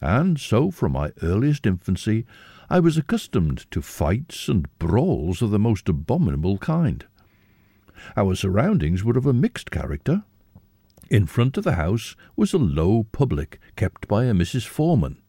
And 0.00 0.40
so, 0.40 0.70
from 0.70 0.92
my 0.92 1.12
earliest 1.22 1.66
infancy, 1.66 2.24
I 2.68 2.80
was 2.80 2.96
accustomed 2.96 3.70
to 3.70 3.82
fights 3.82 4.48
and 4.48 4.68
brawls 4.78 5.42
of 5.42 5.50
the 5.50 5.58
most 5.58 5.88
abominable 5.88 6.58
kind. 6.58 7.04
Our 8.16 8.34
surroundings 8.34 9.04
were 9.04 9.18
of 9.18 9.26
a 9.26 9.32
mixed 9.32 9.70
character. 9.70 10.24
In 11.10 11.26
front 11.26 11.58
of 11.58 11.64
the 11.64 11.74
house 11.74 12.14
was 12.36 12.52
a 12.52 12.58
low 12.58 13.02
public 13.02 13.58
kept 13.74 14.06
by 14.06 14.26
a 14.26 14.32
Mrs. 14.32 14.64
Foreman. 14.64 15.20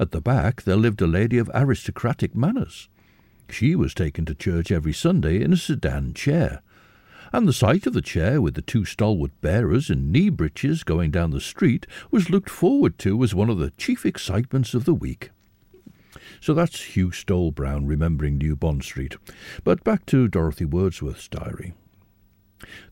At 0.00 0.12
the 0.12 0.22
back 0.22 0.62
there 0.62 0.76
lived 0.76 1.02
a 1.02 1.06
lady 1.06 1.36
of 1.36 1.50
aristocratic 1.52 2.34
manners. 2.34 2.88
She 3.50 3.76
was 3.76 3.92
taken 3.92 4.24
to 4.24 4.34
church 4.34 4.72
every 4.72 4.94
Sunday 4.94 5.42
in 5.42 5.52
a 5.52 5.58
sedan 5.58 6.14
chair, 6.14 6.62
and 7.34 7.46
the 7.46 7.52
sight 7.52 7.86
of 7.86 7.92
the 7.92 8.00
chair 8.00 8.40
with 8.40 8.54
the 8.54 8.62
two 8.62 8.86
stalwart 8.86 9.38
bearers 9.42 9.90
in 9.90 10.10
knee 10.10 10.30
breeches 10.30 10.84
going 10.84 11.10
down 11.10 11.32
the 11.32 11.40
street 11.40 11.86
was 12.10 12.30
looked 12.30 12.48
forward 12.48 12.98
to 13.00 13.22
as 13.22 13.34
one 13.34 13.50
of 13.50 13.58
the 13.58 13.72
chief 13.72 14.06
excitements 14.06 14.72
of 14.72 14.86
the 14.86 14.94
week. 14.94 15.30
So 16.40 16.54
that's 16.54 16.80
Hugh 16.96 17.12
Stowell 17.12 17.52
Brown 17.52 17.86
remembering 17.86 18.38
New 18.38 18.56
Bond 18.56 18.84
Street. 18.84 19.16
But 19.64 19.84
back 19.84 20.06
to 20.06 20.28
Dorothy 20.28 20.64
Wordsworth's 20.64 21.28
diary. 21.28 21.74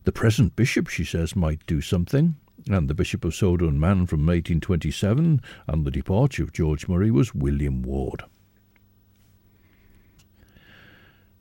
The 0.03 0.11
present 0.11 0.55
bishop, 0.55 0.87
she 0.87 1.03
says, 1.03 1.35
might 1.35 1.65
do 1.65 1.81
something, 1.81 2.35
and 2.69 2.89
the 2.89 2.93
Bishop 2.93 3.23
of 3.25 3.35
Sodor 3.35 3.67
and 3.67 3.79
Man 3.79 4.05
from 4.05 4.21
1827 4.21 5.41
and 5.67 5.85
the 5.85 5.91
departure 5.91 6.43
of 6.43 6.53
George 6.53 6.87
Murray 6.87 7.11
was 7.11 7.35
William 7.35 7.81
Ward. 7.81 8.23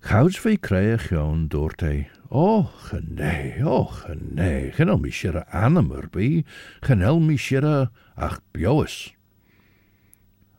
Gouds 0.00 0.36
fé 0.38 0.56
kreeg 0.56 1.08
Jan 1.10 1.48
doortij. 1.48 2.06
O, 2.30 2.70
genee, 2.90 3.62
o, 3.64 3.84
genee, 3.84 4.70
genel 4.76 4.98
mi 4.98 5.10
shira 5.10 5.44
animer 5.52 6.06
bi, 6.12 6.44
genel 6.82 7.18
mi 7.18 7.36
shira 7.36 7.90
ach 8.16 8.40
bioes. 8.52 9.12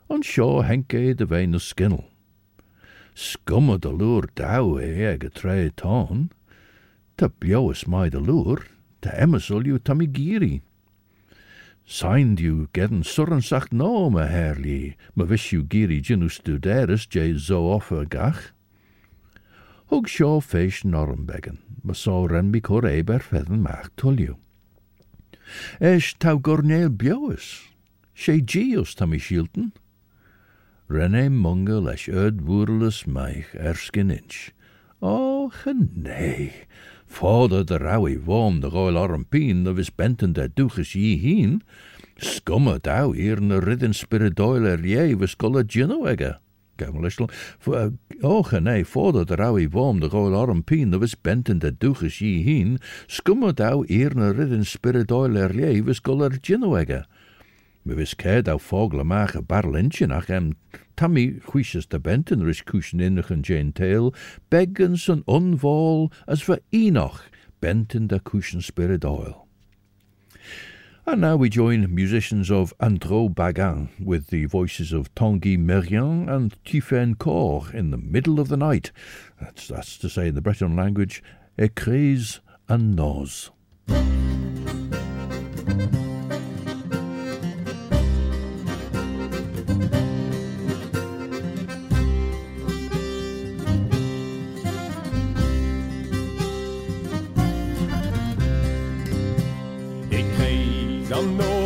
On 0.09 0.24
seo 0.24 0.63
henke 0.63 1.15
de 1.15 1.26
vein 1.26 1.57
skinnel. 1.59 2.09
Skumme 3.15 3.80
de 3.80 3.89
loer 3.89 4.28
douwe 4.36 4.84
ege 4.84 5.32
tre 5.34 5.70
ton. 5.70 6.30
Ta 7.18 7.30
bjoes 7.38 7.86
mij 7.86 8.09
de 8.09 8.22
loer, 8.22 8.68
ta 8.99 9.09
you 9.09 9.80
tumigiri. 9.82 9.82
tamigiri. 9.82 10.61
you 11.84 12.39
u 12.39 12.68
gedden 12.72 13.03
surren 13.03 13.41
sacht 13.41 13.72
no, 13.72 14.09
me 14.09 14.26
herli, 14.26 14.95
me 15.13 15.26
wis 15.26 15.51
u 15.51 15.65
giri 15.68 16.03
genu 16.03 16.30
studeris 16.30 17.07
je 17.09 17.39
zo 17.39 17.74
offer 17.74 18.05
gach. 18.09 18.53
Hug 19.86 20.07
sjo 20.07 20.39
feesh 20.41 20.84
normbeggen, 20.84 21.59
me 21.82 21.93
so 21.93 22.26
ren 22.26 22.49
mi 22.49 22.61
cor 22.61 22.86
eber 22.86 23.20
fedden 23.20 23.61
macht 23.61 23.95
you. 24.20 24.36
Es 25.80 26.13
tau 26.13 26.38
gorneel 26.39 26.89
bjoes, 26.89 27.72
she 28.13 28.41
gios 28.41 28.93
tamishilten. 28.93 29.72
Rene 30.88 31.30
Munger 31.30 31.82
lesh 31.82 32.09
erd 32.09 32.41
woerles 32.41 33.05
meich 33.05 33.55
erskin 33.55 34.11
inch. 34.11 34.51
Oh, 35.01 35.51
genee, 35.63 36.51
Fáda 37.08 37.64
de 37.64 37.78
rawi 37.80 38.18
bhm 38.20 38.60
de 38.60 38.70
gáil 38.70 38.97
arm 38.99 39.24
pín 39.24 39.66
a 39.68 39.74
bhís 39.74 39.89
benten 39.89 40.34
de 40.36 40.47
duchas 40.47 40.91
í 40.93 41.16
hín, 41.18 41.62
scumme 42.20 42.78
da 42.84 43.08
ar 43.08 43.39
na 43.41 43.58
ridin 43.64 43.95
spiridóil 43.95 44.68
ar 44.68 44.84
ré 44.84 45.16
bhs 45.16 45.34
scola 45.34 45.64
gino 45.64 46.03
aige. 46.05 46.36
Gamleistel, 46.78 47.32
óchan 48.22 48.68
é 48.68 48.84
fáda 48.84 49.26
de 49.26 49.36
rawi 49.36 49.68
bhm 49.68 50.03
de 50.03 50.10
gáil 50.12 50.36
arm 50.36 50.62
pín 50.62 50.93
a 50.93 50.99
bhís 50.99 51.16
benten 51.16 51.60
de 51.64 51.72
duchas 51.72 52.20
í 52.22 52.43
hín, 52.45 52.78
scumme 53.08 53.53
da 53.55 53.72
ar 53.72 54.14
na 54.16 54.30
ridin 54.36 54.68
spiridóil 54.68 55.39
ar 55.41 55.55
ré 55.55 55.80
bhs 55.82 56.03
scola 56.03 56.30
gino 56.43 56.76
aige. 56.76 57.08
Me 57.88 57.96
vis 57.96 58.14
céad 58.16 58.50
á 58.52 58.60
fágla 58.60 59.06
meach 59.08 59.34
a 59.34 59.42
barlintin 59.42 60.12
ach 60.12 60.30
am 60.30 60.58
tamí 60.98 61.40
chuises 61.40 61.88
de 61.88 61.98
benten 61.98 62.44
ris 62.44 62.62
cúsin 62.62 63.00
innachan 63.00 63.42
Jane 63.42 63.72
Tail, 63.72 64.14
beggan 64.50 64.98
san 64.98 65.24
unváil 65.24 66.12
as 66.28 66.42
for 66.42 66.60
Enoch, 66.74 67.32
benten 67.62 68.10
de 68.10 68.20
cushion 68.20 68.62
spirit 68.62 69.06
oil. 69.06 69.48
And 71.06 71.22
now 71.22 71.38
we 71.38 71.48
join 71.48 71.96
musicians 71.96 72.52
of 72.52 72.74
an 72.82 73.00
Vro 73.00 73.34
Bagan 73.34 73.88
with 74.04 74.28
the 74.28 74.48
voices 74.48 74.92
of 74.92 75.16
Tanguy 75.16 75.58
Merian 75.58 76.28
and 76.28 76.62
Tiphaine 76.66 77.18
Cor 77.18 77.72
in 77.72 77.92
the 77.92 77.98
middle 77.98 78.42
of 78.42 78.50
the 78.50 78.58
night. 78.58 78.92
That's, 79.40 79.70
that's 79.70 79.98
to 80.00 80.10
say 80.10 80.28
in 80.28 80.36
the 80.36 80.42
Breton 80.42 80.76
language, 80.76 81.24
E-kreiz 81.58 82.42
an 82.68 82.98
noz. 82.98 83.52
Kreeg 101.18 101.39
an 101.41 101.57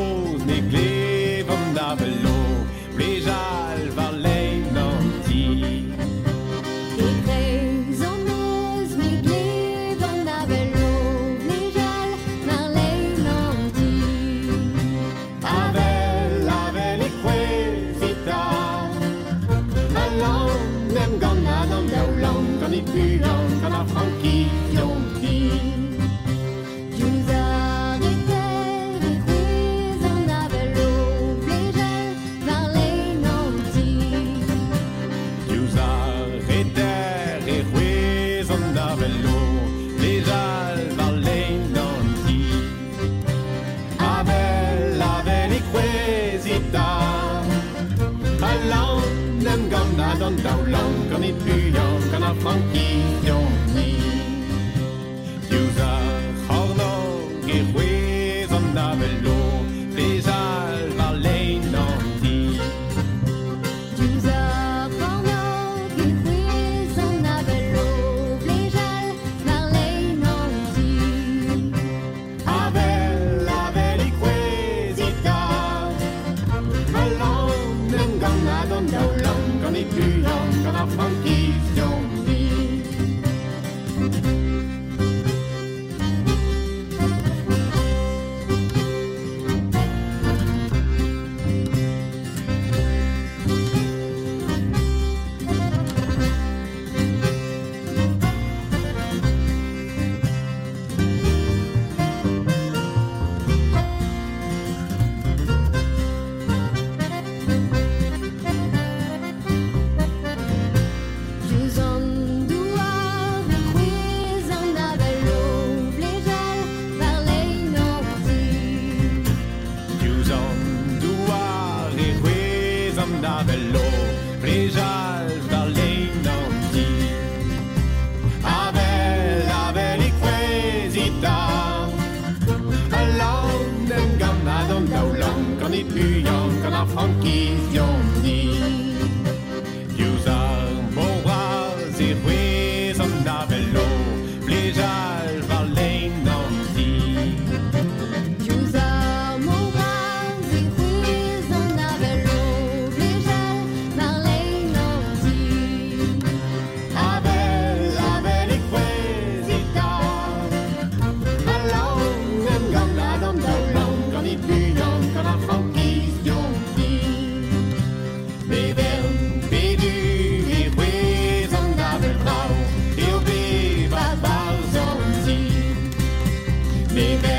Me 176.93 177.30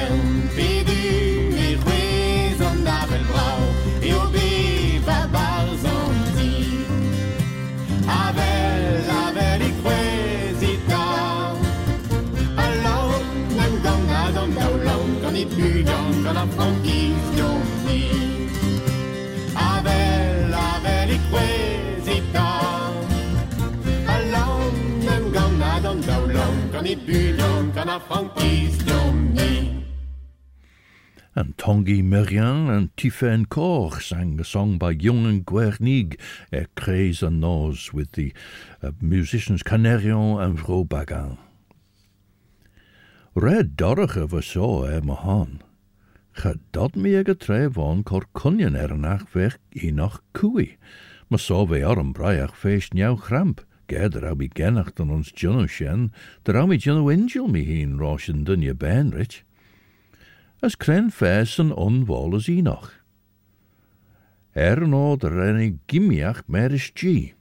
Tanguy 31.73 32.03
Merien 32.05 32.68
and 32.68 32.95
Tiphaine 32.97 33.49
Koch 33.49 34.03
sang 34.03 34.39
a 34.39 34.45
song 34.45 34.77
by 34.77 34.91
Young 34.91 35.25
and 35.25 35.47
Guernig, 35.47 36.20
E-kreiz 36.53 37.23
an 37.23 37.41
noz, 37.41 37.95
with 37.95 38.12
the 38.12 38.35
uh, 38.83 38.91
musicians 39.01 39.62
Kanerion 39.62 40.39
an 40.39 40.59
Vro 40.59 40.87
Bagan. 40.87 41.39
Red 43.35 43.81
of 43.81 44.35
a 44.35 44.43
saw 44.43 44.85
e 44.85 45.01
mahan. 45.01 45.62
Cha 46.37 46.53
dod 46.73 46.95
mi 46.95 47.12
cor 47.25 48.25
cunion 48.35 48.77
er 48.77 48.95
nach 48.95 49.27
vech 49.33 49.57
i 49.75 49.91
nach 49.91 50.20
cwy. 50.35 50.77
Ma 51.31 51.39
so 51.39 51.64
ve 51.64 51.83
ar 51.83 51.97
yn 51.97 52.12
braiach 52.12 52.53
feist 52.53 52.93
niaw 52.93 53.16
chramp. 53.16 53.61
Ged 53.89 54.23
ar 54.23 54.35
mi 54.35 54.49
genach 54.49 54.95
dan 54.95 55.11
ons 55.11 55.33
jyno 55.33 55.66
sien, 55.66 56.12
dar 56.45 56.66
mi 56.66 56.77
jyno 56.77 57.11
angel 57.11 57.49
mi 57.49 57.64
hi'n 57.64 57.97
rosh 57.99 58.29
yn 58.29 58.45
dynja 58.45 58.75
ben 58.75 59.11
rich. 59.11 59.43
As 60.62 60.76
cren 60.76 61.08
fes 61.10 61.56
yn 61.58 61.72
onwol 61.74 62.36
as 62.38 62.46
enoch. 62.48 62.92
Er 64.54 64.86
no 64.86 65.16
der 65.16 65.34
ennig 65.42 65.80
gimiach 65.90 66.44
meris 66.46 66.86
G. 66.94 67.32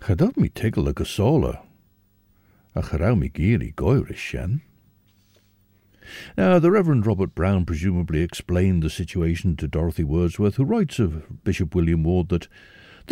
Cha 0.00 0.14
dod 0.16 0.38
mi 0.40 0.48
tegel 0.48 0.88
ag 0.88 1.02
a 1.02 1.04
sola. 1.04 1.60
A 2.74 2.80
charau 2.80 3.18
mi 3.18 3.28
giri 3.28 3.74
goirish 3.76 4.30
sien. 4.30 4.62
Now, 6.36 6.58
the 6.58 6.70
Reverend 6.70 7.06
Robert 7.06 7.34
Brown 7.34 7.66
presumably 7.66 8.22
explained 8.22 8.82
the 8.82 8.88
situation 8.88 9.54
to 9.56 9.68
Dorothy 9.68 10.04
Wordsworth, 10.04 10.56
who 10.56 10.64
writes 10.64 10.98
of 10.98 11.44
Bishop 11.44 11.74
William 11.74 12.04
Ward 12.04 12.30
that 12.30 12.48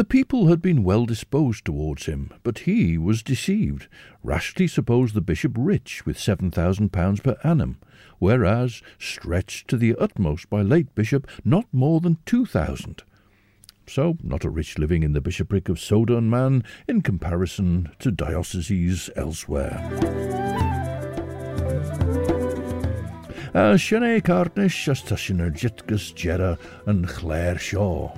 the 0.01 0.05
people 0.05 0.47
had 0.47 0.63
been 0.63 0.83
well 0.83 1.05
disposed 1.05 1.63
towards 1.63 2.07
him, 2.07 2.33
but 2.43 2.61
he 2.61 2.97
was 2.97 3.23
deceived, 3.23 3.87
rashly 4.23 4.67
supposed 4.67 5.13
the 5.15 5.21
bishop 5.21 5.53
rich 5.59 6.07
with 6.07 6.19
seven 6.19 6.51
thousand 6.51 6.91
pounds 6.91 7.21
per 7.21 7.37
annum, 7.45 7.77
whereas, 8.19 8.81
stretched 8.99 9.69
to 9.69 9.77
the 9.77 9.95
utmost 9.97 10.49
by 10.49 10.63
late 10.63 10.95
bishop, 10.95 11.29
not 11.45 11.67
more 11.71 12.01
than 12.01 12.17
two 12.25 12.47
thousand. 12.47 13.03
So, 13.87 14.17
not 14.23 14.43
a 14.43 14.49
rich 14.49 14.79
living 14.79 15.03
in 15.03 15.13
the 15.13 15.21
bishopric 15.21 15.69
of 15.69 15.79
Sodor 15.79 16.17
and 16.17 16.31
Man 16.31 16.65
in 16.89 17.03
comparison 17.03 17.91
to 17.99 18.11
dioceses 18.11 19.11
elsewhere. 19.17 19.87
A 23.53 23.77
ta 23.77 25.17
sinner 25.17 25.51
Jitgus 25.51 26.15
Jera 26.15 26.59
and 26.87 27.07
Claire 27.07 27.59
Shaw. 27.59 28.17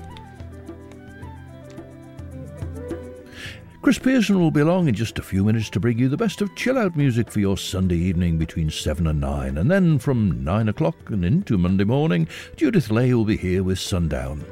Chris 3.82 3.98
Pearson 3.98 4.38
will 4.38 4.52
be 4.52 4.60
along 4.60 4.86
in 4.86 4.94
just 4.94 5.18
a 5.18 5.22
few 5.22 5.42
minutes 5.42 5.68
to 5.68 5.80
bring 5.80 5.98
you 5.98 6.08
the 6.08 6.16
best 6.16 6.40
of 6.40 6.54
chill 6.54 6.78
out 6.78 6.94
music 6.94 7.28
for 7.28 7.40
your 7.40 7.58
Sunday 7.58 7.96
evening 7.96 8.38
between 8.38 8.70
7 8.70 9.08
and 9.08 9.20
9. 9.20 9.58
And 9.58 9.68
then 9.68 9.98
from 9.98 10.44
9 10.44 10.68
o'clock 10.68 10.94
and 11.10 11.24
into 11.24 11.58
Monday 11.58 11.82
morning, 11.82 12.28
Judith 12.54 12.92
Lay 12.92 13.12
will 13.12 13.24
be 13.24 13.36
here 13.36 13.64
with 13.64 13.80
Sundown. 13.80 14.44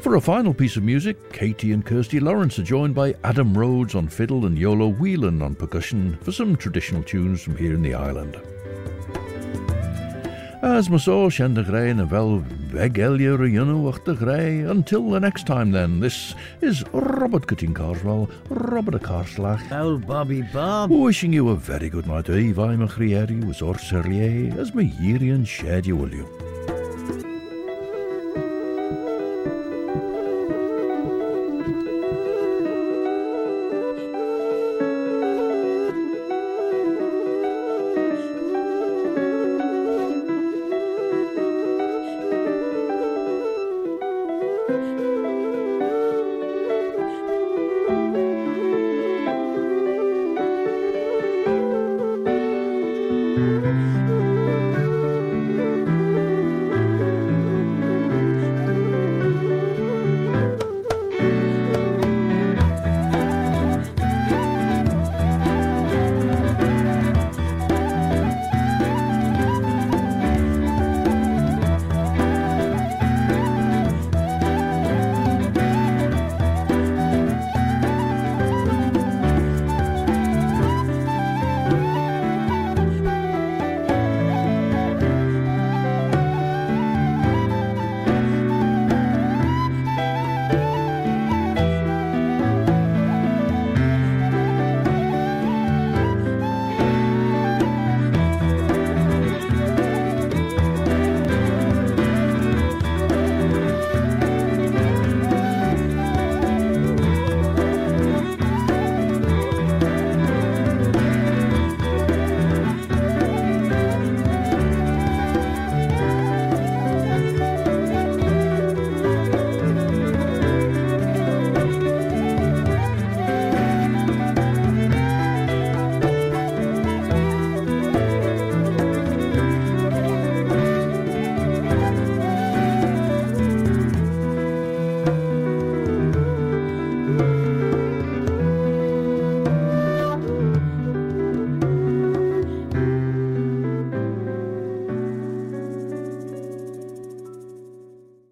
For 0.00 0.16
a 0.16 0.20
final 0.20 0.52
piece 0.52 0.76
of 0.76 0.82
music, 0.82 1.32
Katie 1.32 1.72
and 1.72 1.86
Kirsty 1.86 2.18
Lawrence 2.18 2.58
are 2.58 2.64
joined 2.64 2.96
by 2.96 3.14
Adam 3.22 3.56
Rhodes 3.56 3.94
on 3.94 4.08
fiddle 4.08 4.46
and 4.46 4.58
Iolo 4.58 4.98
Whelan 4.98 5.40
on 5.40 5.54
percussion 5.54 6.18
for 6.22 6.32
some 6.32 6.56
traditional 6.56 7.04
tunes 7.04 7.40
from 7.40 7.56
here 7.56 7.72
in 7.72 7.82
the 7.82 7.94
island. 7.94 8.36
As 10.60 10.90
my 10.90 10.96
so 10.96 11.28
shen 11.28 11.54
de 11.54 11.62
grey 11.62 11.90
and 11.90 12.04
vel 12.08 12.44
veg 12.72 12.98
elia 12.98 13.36
de 14.04 14.14
grey. 14.14 14.60
Until 14.60 15.10
the 15.10 15.20
next 15.20 15.46
time 15.46 15.72
then, 15.72 16.00
this 16.00 16.34
is 16.60 16.82
Robert 16.92 17.46
Cutting 17.46 17.74
Carswell, 17.74 18.30
Robert 18.48 19.02
Carslach. 19.02 19.60
Oh, 19.70 19.98
Bobby 19.98 20.42
Bob. 20.42 20.90
Wishing 20.90 21.32
you 21.32 21.50
a 21.50 21.56
very 21.56 21.90
good 21.90 22.06
night. 22.06 22.30
Eve, 22.30 22.58
I'm 22.58 22.82
a 22.82 22.88
was 23.46 23.60
or 23.60 23.74
Serlier, 23.74 24.56
as 24.58 24.74
my 24.74 24.84
Yerian 24.84 25.46
shed 25.46 25.86
you 25.86 25.96
will 25.96 26.12
you. 26.12 26.51